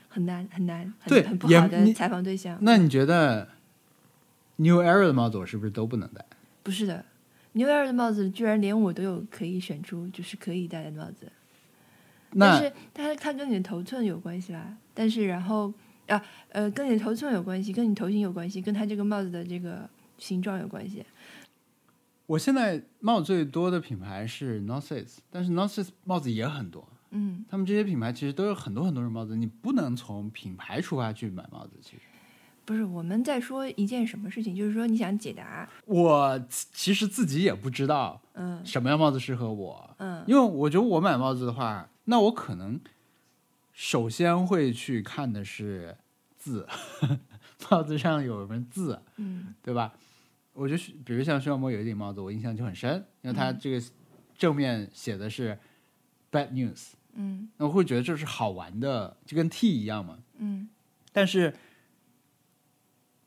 [0.09, 2.57] 很难很难，对，很不好的采访对象。
[2.61, 3.49] 那你觉得
[4.55, 6.25] New Era 的帽子我是不是都不能戴？
[6.63, 7.05] 不是的
[7.51, 11.33] ，New Era 的帽子居然连我都有可以选出，就是可以戴的帽子。
[12.39, 14.77] 但是它它跟你的头寸有关系啦。
[14.95, 15.75] 但是然后
[16.09, 19.89] 啊呃，跟你的头寸有关系，跟你头型有关系，跟它这个帽子的这个
[20.19, 21.05] 形状有关系。
[22.27, 26.89] 我现在帽最多的品牌是 North Face，但是 North Face 帽子也很多。
[27.11, 31.73] 嗯，他们这些品牌其实都有很多很多种帽子，你不能从品牌出发去买帽子。
[31.81, 32.03] 其实
[32.65, 35.69] 不是我们在说一件什么事情，就是说你想解答。
[35.85, 42.81] 我其实自己也不知道，嗯，什么样帽子适合我，嗯，因为我觉得我买帽子的话，那我可能
[43.75, 45.97] 首先会去看的是
[46.39, 46.67] 字，
[47.71, 49.93] 帽子上有什么字，嗯，对吧？
[50.53, 53.85] 我觉得，比如像徐小沫有一顶帽子，我印象就很深，因为它这个
[54.39, 55.59] 正面写的是
[56.31, 56.93] bad news。
[57.15, 60.21] 嗯，那我会觉得这是好玩的，就跟 T 一样嘛。
[60.39, 60.69] 嗯，
[61.13, 61.53] 但是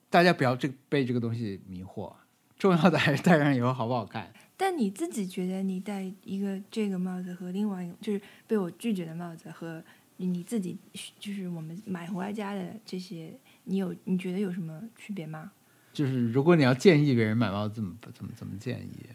[0.09, 2.13] 大家不要这被这个东西迷惑，
[2.57, 4.33] 重要的还是戴上以后好不好看。
[4.55, 9.83] 但你自己觉得，你戴一个这个帽子和另外一个就是被我拒绝的帽子和
[10.17, 10.77] 你自己
[11.19, 15.51] 就是我们买回来家的这些，你有你觉得有什么区别吗？
[15.93, 19.05] 就是如果你要建议别人买帽子，怎么怎么怎么建议？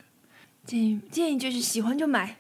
[0.65, 2.37] 建议建议就是喜欢就买。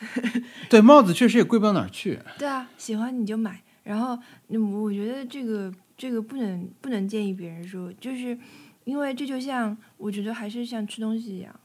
[0.70, 2.18] 对帽子确实也贵不到哪儿去。
[2.38, 3.62] 对啊，喜欢你就买。
[3.82, 4.18] 然后，
[4.48, 8.38] 我觉得这个这个不能不能建议别人说，就是
[8.84, 11.58] 因为这就像我觉得还是像吃东西一样，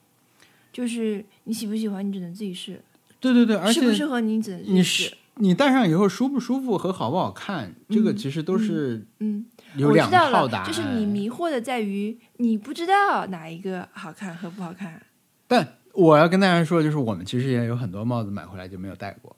[0.74, 2.82] 就是你喜不喜欢你只能自己试。
[3.20, 5.16] 对对对，而且适不适合你只能你试。
[5.38, 10.68] 你戴上以后舒不舒服和好不好看，这个其实都是嗯有两套答案。
[10.68, 15.02] 就是你迷惑的在于你不知道哪一个好看和不好看。
[15.48, 19.36] 但我要跟大家说，就是我们其实也有很多帽子买回来就没有戴过。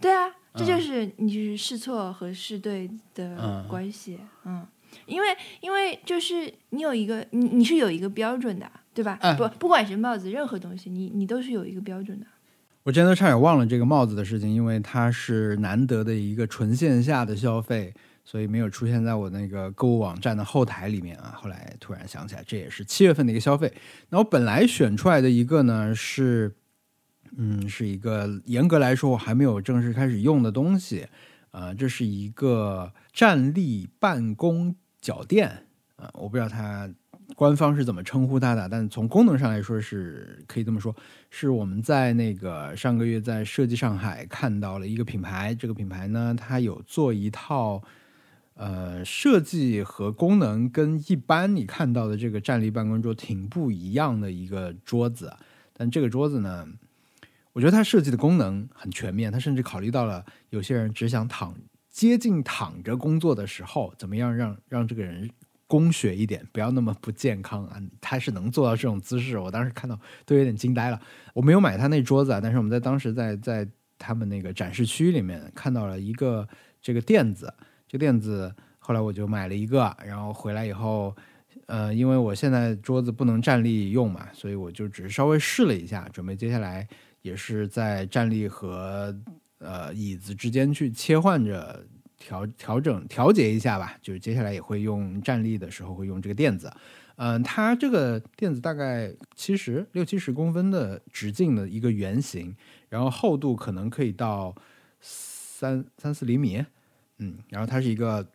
[0.00, 4.66] 对啊，这就是你就是试错和试对的嗯关系，嗯，
[5.06, 5.28] 因为
[5.60, 9.18] 因为就是你有一个你你是有一个标准的，对吧？
[9.22, 12.26] 嗯不不管是帽子，任何东西，你你都是有一个标准的。
[12.86, 17.92] 我真的差点忘了这个帽子的事情，因为它是难得的一个纯线下的消费，
[18.24, 21.34] 所以没有出现在我那个购物网站的后台里面啊。
[21.36, 23.74] 后来突然想起来，这也是七月份的一个消费。
[24.10, 26.54] 那我本来选出来的一个呢是，
[27.36, 31.08] 嗯，是一个严格来说我还没有正式开始用的东西，
[31.50, 35.64] 呃，这是一个站立办公脚垫
[35.96, 36.88] 啊、我不知道它
[37.36, 40.96] 官方是怎么称呼它的，但从功能上来说是可以这么说。
[41.28, 47.82] 是我们在那个上个月在设计上海看到了一个品牌，这个品牌呢，它有做一套
[48.54, 55.30] 呃设计和功能跟一般你看到的这个站立办公桌挺不一样的一个桌子，
[55.74, 56.66] 但这个桌子呢，
[57.52, 61.54] 我觉得它设计的功能很全面，它甚至考虑到了有些人只想躺
[61.90, 65.28] 接近躺着工作的时候，怎么样让让这个人。
[65.66, 67.80] 工学一点，不要那么不健康啊！
[68.00, 71.00] 他是能做到这种姿势，我当时看到都有点惊呆了。
[71.34, 76.48] 我没有买他那桌子啊，但是我们在当时在在他们那个展示区里面看到了一个
[76.80, 77.52] 这个垫子，
[77.88, 81.16] 这个垫子后来我就买了一个，然后回来以后，
[81.66, 86.86] 呃，因为我现在桌子不能站立用嘛，所以我就只是稍微试了一下，准备接下来
[87.22, 89.12] 也是在站立和
[89.58, 91.84] 呃椅子之间去切换着
[92.18, 96.72] 调调整调节一下吧，就是接下来也会用站立的时候会用这个垫子。
[97.16, 102.54] 嗯，它这个垫子大概七十六七十公分的直径的一个圆形，
[102.90, 104.54] 然后厚度可能可以到
[105.00, 106.62] 三三四厘米，
[107.18, 108.26] 嗯，然后它是一个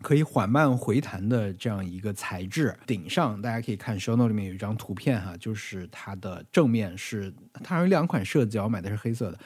[0.00, 2.74] 可以缓慢回弹的这样一个材质。
[2.86, 7.30] 顶上大家可以看 s h o w n o 里面有一张图片哈，就是它的正面是
[7.62, 9.38] 它有两款设计，我买的是黑色的。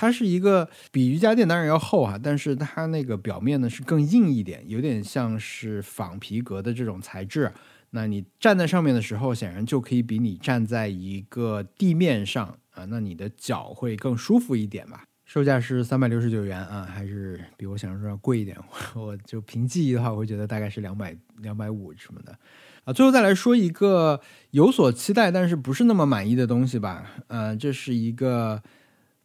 [0.00, 7.50] 它是一个比瑜伽垫当然要厚哈，但是它那个表面呢是更硬一点，有点像是仿皮革的这种材质。
[7.90, 15.02] 那你站在上面的时候，显然就可以比你站在一个地面上啊，那你的脚会更舒服一点吧。
[15.24, 18.56] 售价是三百六十九元啊，还是比我想象中要贵一点。
[18.94, 22.38] 我就凭记忆的话，我会觉得大概是两百两百五什么的
[22.84, 22.92] 啊。
[22.92, 24.20] 最后再来说一个
[24.52, 27.04] 有所期待但是不是那么满意的东西吧。
[27.26, 28.62] 呃，这是一个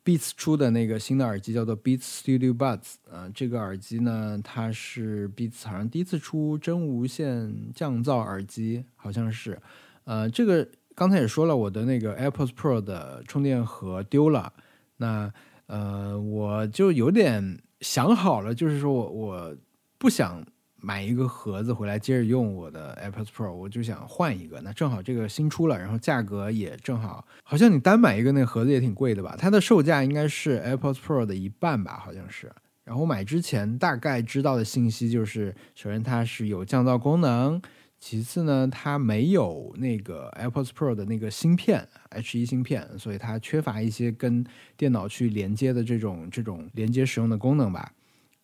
[0.05, 2.95] Beats 出的那个新的耳机，叫做 Beats Studio Buds。
[3.09, 9.57] 呃，这个耳机呢，它是 Beats 好像第一次出真无线降噪耳机，好像是。
[10.03, 14.51] 呃，这个刚才也说了，我的那个 AirPods Pro 的充电盒丢了，
[14.97, 15.31] 那
[15.67, 19.57] 呃，我就有点想好了，就是说我我
[19.97, 20.45] 不想
[20.85, 24.59] 买一个盒子回来接着用我的 AirPods Pro，我就想换一个。
[24.59, 29.33] 那正好这个新出了，然后价格也正好，好像你单买一个那个盒子也挺贵的吧？
[29.39, 32.51] 它的售价应该是 AirPods Pro 的一半吧，好像是。
[32.83, 37.61] 然后买之前大概知道的信息就是，首先它是有降噪功能，
[37.97, 47.93] 其次呢它没有那个 AirPods Pro 的那个芯片 H1 芯片，所以它缺乏一些跟电脑去连接的这种这种连接使用的功能吧。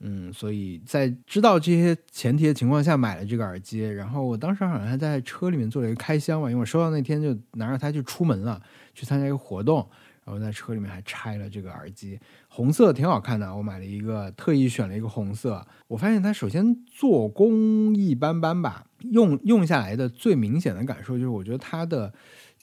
[0.01, 8.61] 嗯，所以在知道这些前提的情况下买了这个耳机，然后我当时好像还在车里面做了一个开箱吧，因为我收到那天就拿着它就出门了，
[8.93, 9.85] 去参加一个活动，
[10.23, 15.67] 然后在车里面还拆了这个耳机，红色挺好看的，我买了一个，特意选了一个红色。
[15.89, 22.13] 我发现它首先做工一般般吧，用用下来的最明显的感受就是，我觉得它的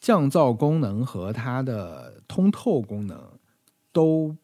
[0.00, 3.20] 降噪功能和它的通透功能
[3.92, 4.34] 都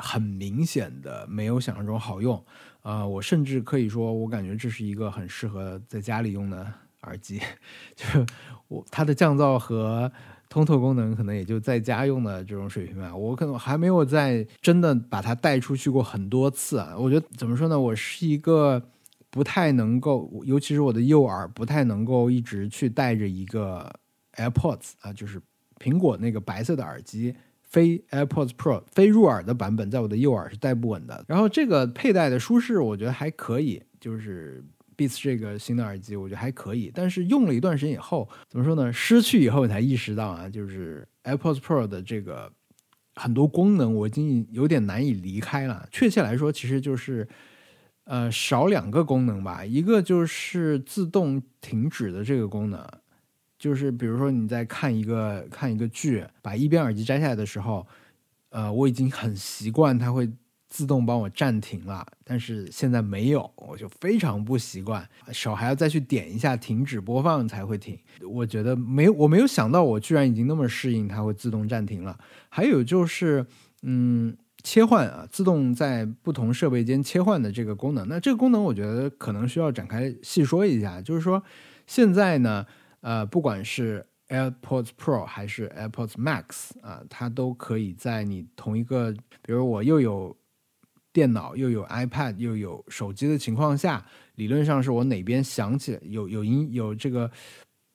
[0.00, 2.42] 很明显的没有想象中好用。
[2.82, 6.66] 啊、我甚至可以说，我感觉这是一个很适合在家里用的
[7.02, 7.38] 耳机，
[7.94, 8.24] 就是
[8.68, 10.10] 我它的降噪和
[10.48, 13.14] 通透功能可能也就在家用的这种水平吧。
[13.14, 16.96] 我可能还没有在真的把它带出去过很多次啊。
[16.96, 18.82] 我觉得怎么说呢，我是一个
[19.28, 23.92] 不太能够，尤其是我的右耳不太能够一直去带着一个
[24.36, 25.38] AirPods 啊，就是
[25.78, 27.36] 苹果那个白色的耳机。
[27.70, 31.24] 非 AirPods Pro 非入耳的版本，在我的右耳是戴不稳的。
[31.28, 34.62] 然后这个佩戴的舒适，我觉得还可以，就是
[34.96, 36.90] Beats 这个新的耳机，我觉得还可以。
[36.92, 38.92] 但是用了一段时间以后，怎么说呢？
[38.92, 42.52] 失去以后才意识到啊，就是 AirPods Pro 的这个
[43.14, 45.88] 很多功能，我已经有点难以离开了。
[45.92, 47.28] 确切来说，其实就是
[48.04, 52.84] 呃少两个功能吧，一个就是自动停止的这个功能。
[53.60, 57.86] 就是比如说你在看一个看一个剧，把一边耳机摘下来的时候，
[58.48, 60.28] 呃，我已经很习惯它会
[60.66, 67.98] 自动帮我暂停了，但是现在没有，我就非常不习惯，手还要再去点一下停止播放才会停。
[68.26, 72.18] 我觉得没，我没有想到我居然已经那么适应它会自动暂停了。
[72.48, 73.44] 还有就是，
[73.82, 81.02] 嗯，切换啊，自动在不同设备间切换的这个功能，那这个功能我觉得可能需要展开细说一下。
[81.02, 81.42] 就是说，
[81.86, 82.64] 现在呢，
[83.00, 90.36] 呃，不管是 AirPods Pro 还是 AirPods Max 啊，它都可以在你同一个，比如我又有。
[91.12, 97.28] 电脑又有 iPad 又有手机的情况下，理论上是我哪边响起有有音有这个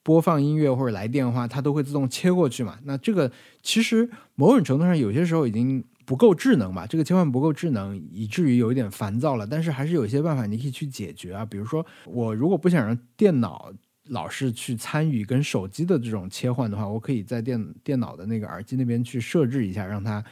[0.02, 2.78] 播放音乐或者来电话，它都会自动切过去嘛？
[2.84, 3.32] 那这个
[3.62, 6.86] 其实某种程度上有些时候已经不够智能吧？
[6.86, 9.46] 这个切换不够智能，以至于有一点烦躁了。
[9.46, 13.72] 但是还是有一些办法你可以去解决啊，比如说我如果不想让电脑
[14.08, 20.24] 老是去参与跟手机的这种切换的话，我可以在电电脑的那个耳机那边去设置一下，让它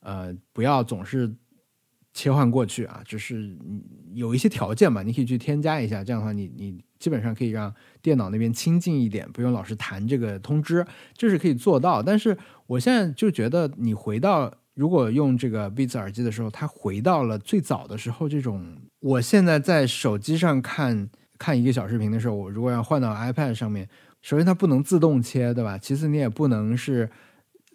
[0.00, 1.34] 呃不要总是。
[2.14, 3.56] 切换过去啊，只是
[4.12, 6.04] 有一些条件嘛，你可以去添加一下。
[6.04, 12.02] 这样的话，你你基本上可以让电脑那边亲近一点，不用老是弹这个通知，这是可以做到。
[12.02, 21.08] 但是我现在就觉得，你回到如果用这个 Beats 耳机的时候，它回到了最早的时候，这种我现在在手机上看
[21.42, 23.88] 看一个小视频的时候，我如果要换到 iPad 上面，
[24.20, 25.76] 首先它不能自动切，对吧？
[25.76, 27.10] 其次你也不能是。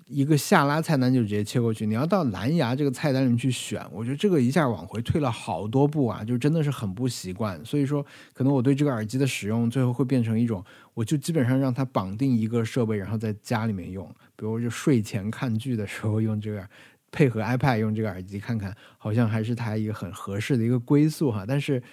[0.10, 7.60] 一个下拉菜单就直接切过去，你要到蓝牙这个菜单里面去选，我觉得这个一下往回退了好多步啊，就真的是很不习惯。
[7.66, 8.02] 所以说，
[8.34, 10.64] 可能我对这个耳机的使用最后会变成一种，
[10.94, 14.08] 我就基本上让它绑定一个设备，然后在家里面用，
[14.38, 16.66] 比如就睡前看剧的时候用这个，
[17.12, 21.44] 配合 iPad 用这个耳机看看，好像还是它一个很合适的一个归宿哈。
[21.46, 21.84] 但是。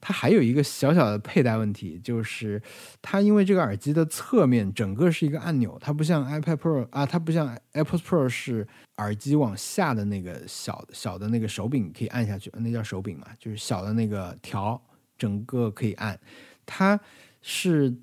[0.00, 2.62] 它还有一个小小的佩戴问题，就是
[3.02, 14.80] 它因为这个耳机的侧面整个是一个按钮，它不像 iPad Pro 啊，它不像 AirPods Pro 是耳机往下的那个小小的那个手柄可以按下去，那叫手柄嘛，就是小的那个条，
[15.16, 16.18] 整个可以按。
[16.64, 16.98] 它
[17.42, 17.94] 是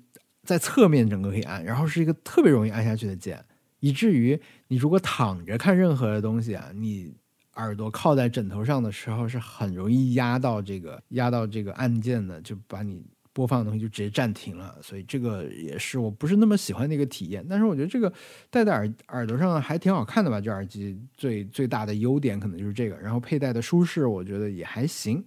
[0.42, 3.44] 在侧面整个可以按，然后是一个特别容易按下去的键，
[3.80, 7.14] 以至于你如果躺着看任何的东西啊，你。
[7.56, 14.78] 耳朵靠在枕头上的时候是很容易压到这个压到这个按键的，就把你播放的东西就直接暂停了。
[14.80, 17.44] 所以这个也是我不是那么喜欢的一个体验。
[17.48, 18.10] 但是我觉得这个
[18.48, 20.40] 戴在耳耳朵上还挺好看的吧？
[20.40, 25.22] 这耳机最最大的优点可能就是这个，然后佩戴的舒适我觉得也还行。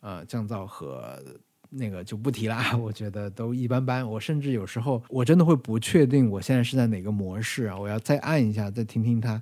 [0.00, 1.22] 呃，降噪和
[1.68, 4.08] 那个就不提了， 我觉得都一般般。
[4.08, 7.78] 我甚至有时候我真的会不确定我现在是在哪个模式啊？
[7.78, 9.40] 我要再按一下，再听听它。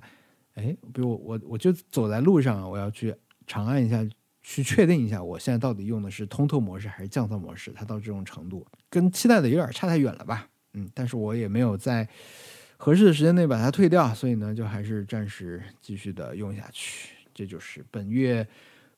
[0.55, 3.15] 哎，比如我我我就走在路上，我要去
[3.47, 4.05] 长按一下，
[4.41, 7.71] 去确定一下，我现在到底用的是通透模式还是降噪模式？
[7.75, 10.47] 它到这种程度，跟期待的有点差太远了吧？
[10.73, 12.07] 嗯，但是我也没有在
[12.77, 17.09] 合适的时间内把它退掉，所以呢，就还是暂时继续的用下去。
[17.33, 18.47] 这就是本月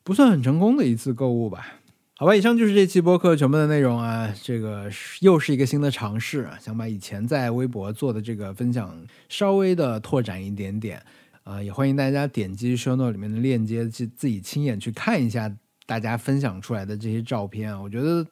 [0.02, 1.78] 不算很成功的一次购物吧？
[2.16, 4.32] 好吧，以上就是这期播客全部的内容啊。
[4.42, 4.90] 这个
[5.20, 11.02] 又是一个新的尝试啊，想把以前在微博做的这个分享稍微的拓展一点点。
[11.44, 15.54] 啊，也欢迎大家点击 show note 里面的链接，去自己亲眼去看一下
[15.86, 17.80] 大家分享出来的这些照片啊。
[17.80, 18.26] 我觉得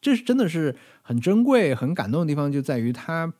[0.00, 3.32] 这是真的是很珍贵、很感动的地方，就在于它。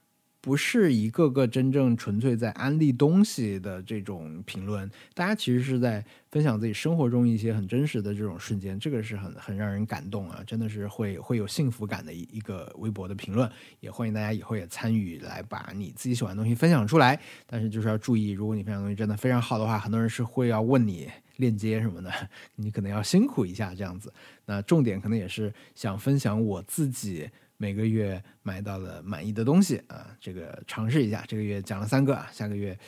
[0.47, 22.13] 不是一个个真正纯粹在安利东西的这种评论，大家其实是在分享自己生活中一些很真实的这种瞬间，这个是很很让人感动啊，真的是会会有幸福感的一一个微博的评论，也欢迎大家以后也参与来把你自己喜欢的东西分享出来，但是就是要注意，如果你分享东西真的非常好的话，很多人是会要问你链接什么的，
[22.55, 24.13] 你可能要辛苦一下这样子，
[24.45, 27.29] 那重点可能也是想分享我自己。
[27.57, 31.25] 每个月买到了满意的东西啊，这个尝试一下。
[31.27, 32.79] 这个月讲了三个啊，下个月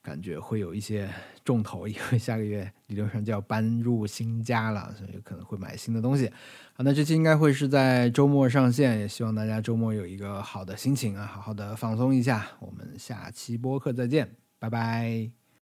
[0.00, 1.08] 感觉会有一些
[1.44, 6.30] 重头，因为下个月理论上就要搬入新家了，所以可能会买新的东西。
[6.74, 12.46] 好，那这期应该会是在周末上线，也希望大家周末有一个好的心情啊，好好的放松一下。
[12.60, 15.41] 我们下期播客再见，拜拜。